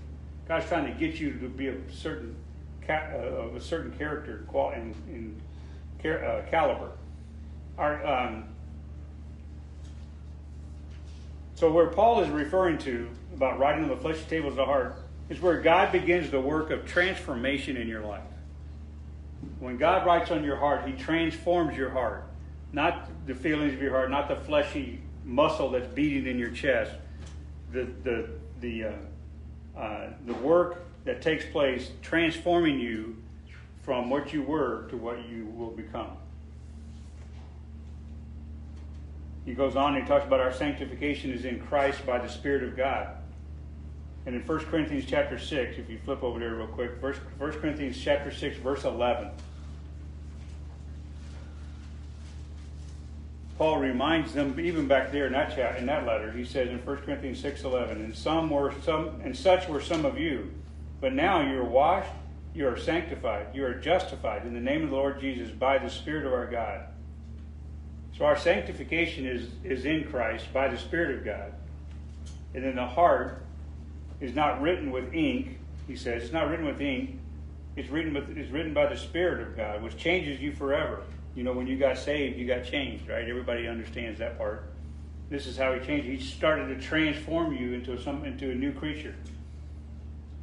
[0.46, 2.36] God's trying to get you to be a certain
[2.88, 4.44] uh, of a certain character
[5.08, 5.40] in
[6.02, 6.90] car- uh, caliber.
[7.78, 8.44] Our, um,
[11.54, 14.96] so where Paul is referring to about writing on the fleshy tables of the heart
[15.30, 18.22] is where God begins the work of transformation in your life.
[19.60, 22.26] When God writes on your heart, He transforms your heart,
[22.72, 26.92] not the feelings of your heart, not the fleshy muscle that's beating in your chest.
[27.72, 28.28] The the
[28.60, 28.92] the uh,
[29.76, 33.16] uh, the work that takes place transforming you
[33.82, 36.16] from what you were to what you will become.
[39.44, 42.62] He goes on and he talks about our sanctification is in Christ by the Spirit
[42.62, 43.08] of God.
[44.26, 48.00] And in 1 Corinthians chapter 6, if you flip over there real quick, 1 Corinthians
[48.00, 49.28] chapter 6, verse 11.
[53.64, 56.80] Paul reminds them, even back there in that chat, in that letter, he says in
[56.80, 60.52] 1 Corinthians 6:11, and some were some, and such were some of you,
[61.00, 62.10] but now you are washed,
[62.54, 65.88] you are sanctified, you are justified in the name of the Lord Jesus by the
[65.88, 66.88] Spirit of our God.
[68.18, 71.54] So our sanctification is is in Christ by the Spirit of God,
[72.52, 73.46] and then the heart
[74.20, 75.56] is not written with ink.
[75.86, 77.18] He says it's not written with ink.
[77.76, 81.02] It's written with it's written by the Spirit of God, which changes you forever.
[81.34, 83.28] You know, when you got saved, you got changed, right?
[83.28, 84.70] Everybody understands that part.
[85.30, 86.06] This is how he changed.
[86.06, 89.14] He started to transform you into some into a new creature.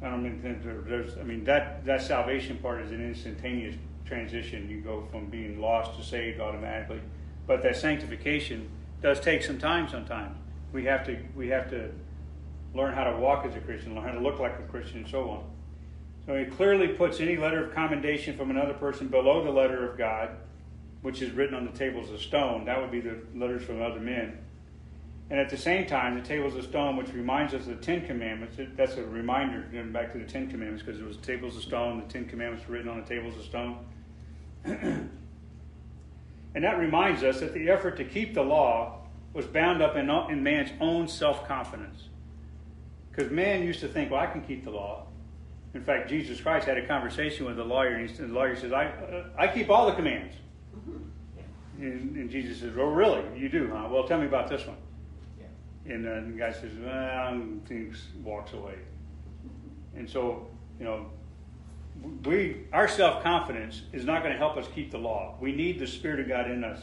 [0.02, 1.16] I don't mean there's.
[1.16, 4.68] I mean that that salvation part is an instantaneous transition.
[4.68, 7.00] You go from being lost to saved automatically,
[7.46, 8.68] but that sanctification
[9.00, 9.88] does take some time.
[9.88, 10.36] Sometimes
[10.72, 11.90] we have to we have to
[12.74, 15.08] learn how to walk as a Christian, learn how to look like a Christian, and
[15.08, 15.44] so on.
[16.26, 19.96] So he clearly puts any letter of commendation from another person below the letter of
[19.96, 20.30] God
[21.02, 22.64] which is written on the tables of stone.
[22.64, 24.38] That would be the letters from other men.
[25.30, 28.06] And at the same time, the tables of stone, which reminds us of the Ten
[28.06, 31.62] Commandments, that's a reminder going back to the Ten Commandments because it was tables of
[31.62, 33.78] stone, the Ten Commandments were written on the tables of stone.
[34.64, 35.10] and
[36.54, 38.98] that reminds us that the effort to keep the law
[39.32, 42.08] was bound up in, in man's own self confidence.
[43.10, 45.06] Because man used to think, well, I can keep the law.
[45.74, 48.86] In fact, Jesus Christ had a conversation with the lawyer, and the lawyer says, I,
[48.86, 50.34] uh, I keep all the commands.
[51.78, 53.22] And, and, Jesus says, "Oh, really?
[53.36, 53.88] You do, huh?
[53.90, 54.76] Well, tell me about this one."
[55.40, 55.94] Yeah.
[55.94, 58.74] And uh, the guy says, "Well," thinks, walks away.
[59.96, 60.48] And so,
[60.78, 61.06] you know,
[62.24, 65.36] we our self confidence is not going to help us keep the law.
[65.40, 66.82] We need the Spirit of God in us.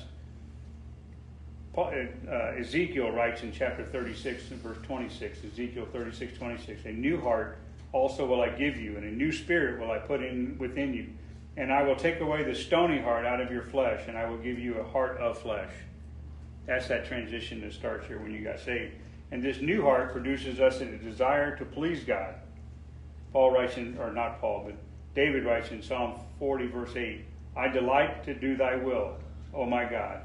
[1.74, 1.94] Paul,
[2.28, 7.60] uh, Ezekiel writes in chapter 36 and verse 26, Ezekiel 36, 26, a new heart
[7.92, 11.08] also will I give you, and a new spirit will I put in within you
[11.60, 14.38] and I will take away the stony heart out of your flesh, and I will
[14.38, 15.72] give you a heart of flesh.
[16.66, 18.94] That's that transition that starts here when you got saved.
[19.32, 22.36] And this new heart produces us in a desire to please God.
[23.34, 24.76] Paul writes in, or not Paul, but
[25.14, 27.26] David writes in Psalm 40, verse 8,
[27.58, 29.18] I delight to do thy will,
[29.54, 30.22] O my God.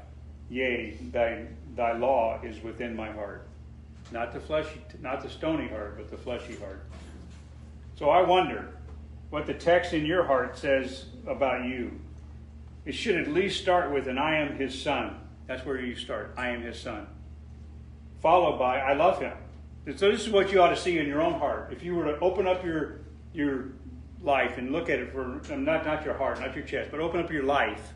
[0.49, 3.45] Yea, thy, thy law is within my heart.
[4.13, 6.85] Not the fleshy, not the stony heart, but the fleshy heart.
[7.99, 8.69] So I wonder,
[9.35, 11.91] what the text in your heart says about you.
[12.85, 15.19] It should at least start with an I am his son.
[15.45, 16.33] That's where you start.
[16.37, 17.05] I am his son.
[18.21, 19.33] Followed by I love him.
[19.97, 21.73] So this is what you ought to see in your own heart.
[21.73, 23.01] If you were to open up your
[23.33, 23.73] your
[24.21, 27.01] life and look at it for um, not not your heart, not your chest, but
[27.01, 27.91] open up your life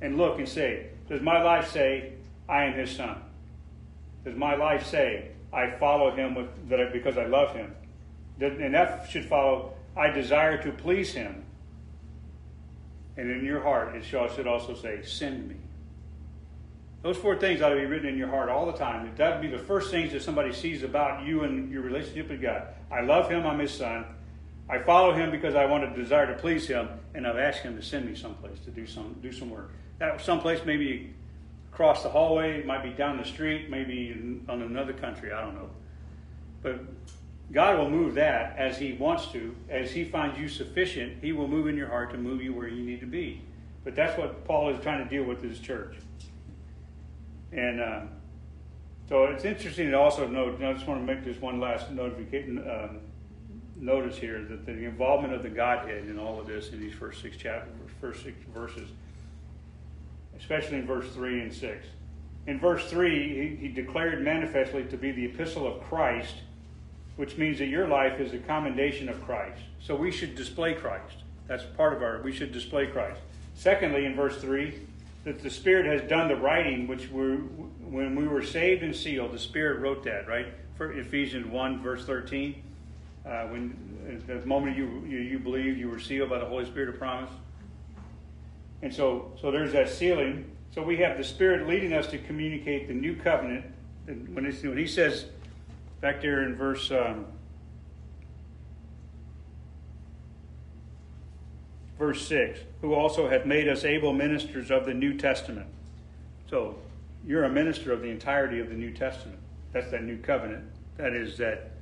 [0.00, 2.12] and look and say, does my life say
[2.48, 3.20] I am his son?
[4.24, 7.74] Does my life say I follow him with that because I love him?
[8.38, 11.44] And that should follow I desire to please him.
[13.16, 15.56] And in your heart, it should also say, Send me.
[17.02, 19.10] Those four things ought to be written in your heart all the time.
[19.16, 22.42] That would be the first things that somebody sees about you and your relationship with
[22.42, 22.68] God.
[22.90, 24.04] I love him, I'm his son.
[24.68, 27.76] I follow him because I want to desire to please him, and I've asked him
[27.76, 29.70] to send me someplace to do some do some work.
[29.98, 31.14] That someplace maybe
[31.76, 35.68] across the hallway, might be down the street, maybe on another country, I don't know.
[36.62, 36.80] But
[37.52, 39.54] God will move that as He wants to.
[39.68, 42.68] As He finds you sufficient, He will move in your heart to move you where
[42.68, 43.42] you need to be.
[43.84, 45.94] But that's what Paul is trying to deal with his church.
[47.52, 48.00] And uh,
[49.08, 52.58] so it's interesting to also note, I just want to make this one last notification,
[52.68, 52.98] um,
[53.76, 57.22] notice here that the involvement of the Godhead in all of this in these first
[57.22, 58.88] six chapters, first six verses,
[60.36, 61.86] especially in verse 3 and 6.
[62.48, 66.34] in verse 3, he, he declared manifestly to be the epistle of Christ,
[67.16, 69.60] which means that your life is a commendation of Christ.
[69.80, 71.16] So we should display Christ.
[71.46, 73.20] That's part of our, we should display Christ.
[73.54, 74.78] Secondly, in verse 3,
[75.24, 77.36] that the Spirit has done the writing, which we
[77.90, 80.46] when we were saved and sealed, the Spirit wrote that, right?
[80.76, 82.62] For Ephesians 1, verse 13.
[83.24, 86.90] Uh, when the moment you, you, you believed, you were sealed by the Holy Spirit
[86.90, 87.30] of promise.
[88.82, 90.44] And so, so there's that sealing.
[90.72, 93.64] So we have the Spirit leading us to communicate the new covenant.
[94.06, 95.26] And when, when he says
[96.06, 97.26] back there in verse um,
[101.98, 105.66] verse six, who also hath made us able ministers of the New Testament.
[106.48, 106.78] So
[107.26, 109.40] you're a minister of the entirety of the New Testament.
[109.72, 110.66] That's that new covenant.
[110.96, 111.72] That is that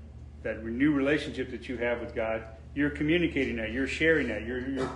[0.43, 2.45] that new relationship that you have with God.
[2.75, 3.73] You're communicating that.
[3.73, 4.47] You're sharing that.
[4.47, 4.91] You're, you're,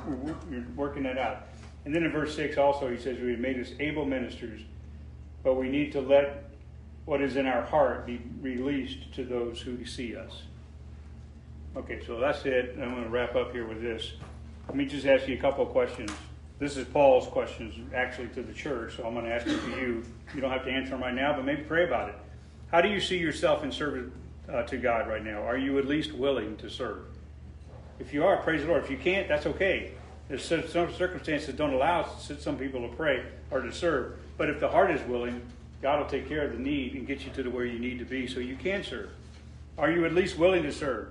[0.50, 1.48] you're working that out.
[1.84, 4.62] And then in verse 6 also, he says, We made us able ministers,
[5.44, 6.47] but we need to let
[7.08, 10.42] what is in our heart be released to those who see us.
[11.74, 12.76] Okay, so that's it.
[12.78, 14.12] I'm going to wrap up here with this.
[14.66, 16.10] Let me just ask you a couple of questions.
[16.58, 19.70] This is Paul's questions actually to the church, so I'm going to ask it to
[19.70, 20.02] you.
[20.34, 22.16] You don't have to answer them right now, but maybe pray about it.
[22.70, 24.12] How do you see yourself in service
[24.52, 25.40] uh, to God right now?
[25.40, 27.04] Are you at least willing to serve?
[27.98, 28.84] If you are, praise the Lord.
[28.84, 29.92] If you can't, that's okay.
[30.28, 34.18] There's some circumstances don't allow some people to pray or to serve.
[34.36, 35.40] But if the heart is willing,
[35.80, 37.98] God will take care of the need and get you to the where you need
[38.00, 39.10] to be so you can serve.
[39.76, 41.08] Are you at least willing to serve?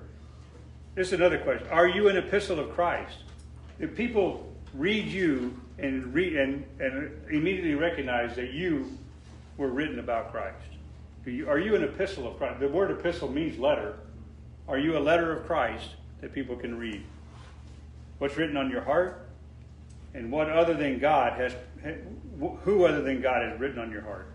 [0.96, 1.68] This is another question.
[1.70, 3.20] Are you an epistle of Christ?
[3.80, 8.98] If people read you and, read, and, and immediately recognize that you
[9.58, 10.58] were written about Christ,
[11.26, 12.60] are you, are you an epistle of Christ?
[12.60, 14.00] The word epistle means letter.
[14.68, 15.90] Are you a letter of Christ
[16.20, 17.04] that people can read?
[18.18, 19.30] What's written on your heart?
[20.14, 21.54] And what other than God has,
[22.64, 24.32] who other than God has written on your heart?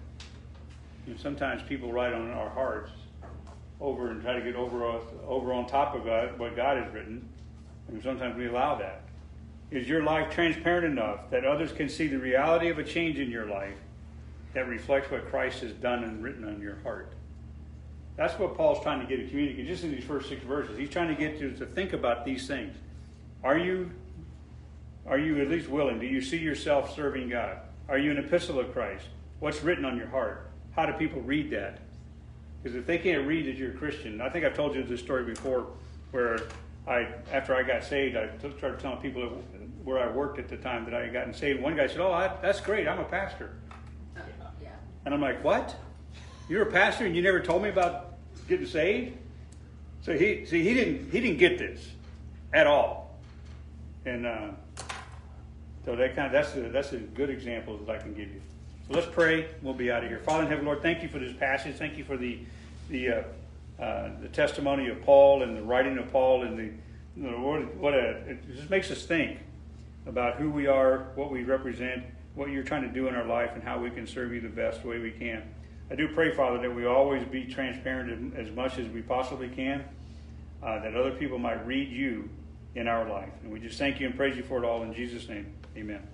[1.07, 2.91] You know, sometimes people write on our hearts
[3.81, 6.93] over and try to get over, us, over on top of God, what God has
[6.93, 7.29] written.
[7.89, 9.03] And sometimes we allow that.
[9.71, 13.31] Is your life transparent enough that others can see the reality of a change in
[13.31, 13.75] your life
[14.55, 17.13] that reflects what Christ has done and written on your heart?
[18.17, 20.79] That's what Paul's trying to get to communicate just in these first six verses.
[20.79, 22.77] He's trying to get you to think about these things.
[23.43, 23.91] Are you
[25.07, 25.99] are you at least willing?
[25.99, 27.59] Do you see yourself serving God?
[27.89, 29.07] Are you an epistle of Christ?
[29.41, 30.52] What's written on your heart?
[30.75, 31.79] How do people read that?
[32.63, 35.01] Because if they can't read that you're a Christian, I think I've told you this
[35.01, 35.67] story before,
[36.13, 36.39] where
[36.87, 39.23] I after I got saved, I started telling people
[39.85, 41.61] where I worked at the time that I had gotten saved.
[41.61, 42.89] One guy said, "Oh, I, that's great.
[42.89, 43.55] I'm a pastor."
[44.63, 44.69] Yeah.
[45.05, 45.77] And I'm like, "What?
[46.49, 48.15] You're a pastor and you never told me about
[48.49, 49.17] getting saved?"
[50.03, 51.91] So he see he didn't he didn't get this
[52.53, 53.19] at all.
[54.05, 54.49] And uh,
[55.85, 58.41] so that kind of that's a, that's a good example that I can give you.
[58.89, 59.49] So let's pray.
[59.63, 60.19] We'll be out of here.
[60.21, 61.77] Father in heaven, Lord, thank you for this passage.
[61.77, 62.39] Thank you for the
[62.91, 63.23] the uh,
[63.83, 66.71] uh, the testimony of Paul and the writing of Paul and the
[67.17, 69.39] know, what, what a it just makes us think
[70.07, 72.05] about who we are, what we represent,
[72.35, 74.49] what you're trying to do in our life, and how we can serve you the
[74.49, 75.43] best way we can.
[75.91, 79.85] I do pray, Father, that we always be transparent as much as we possibly can,
[80.63, 82.29] uh, that other people might read you
[82.75, 83.33] in our life.
[83.43, 85.53] And we just thank you and praise you for it all in Jesus' name.
[85.77, 86.12] Amen.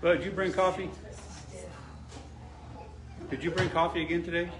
[0.00, 0.90] Bud, did you bring coffee?
[3.30, 4.50] Did you bring coffee again today?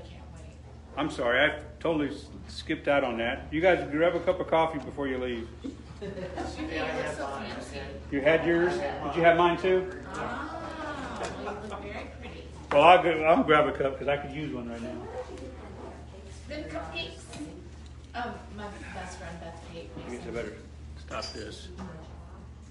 [0.96, 2.16] I'm sorry, I totally
[2.48, 3.48] skipped out on that.
[3.50, 5.48] You guys grab a cup of coffee before you leave.
[8.10, 8.72] You had yours?
[8.74, 9.90] Did you have mine too?
[12.70, 14.96] Well, I'll, go, I'll grab a cup because I could use one right now.
[16.48, 17.20] Then cupcakes.
[18.14, 20.52] Um, my best friend Beth Kate I guess I better
[21.12, 21.68] stop this.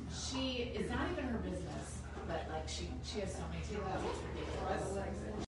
[0.09, 3.85] She it's not even her business, but like she she has so many people.
[3.93, 5.30] It's ridiculous.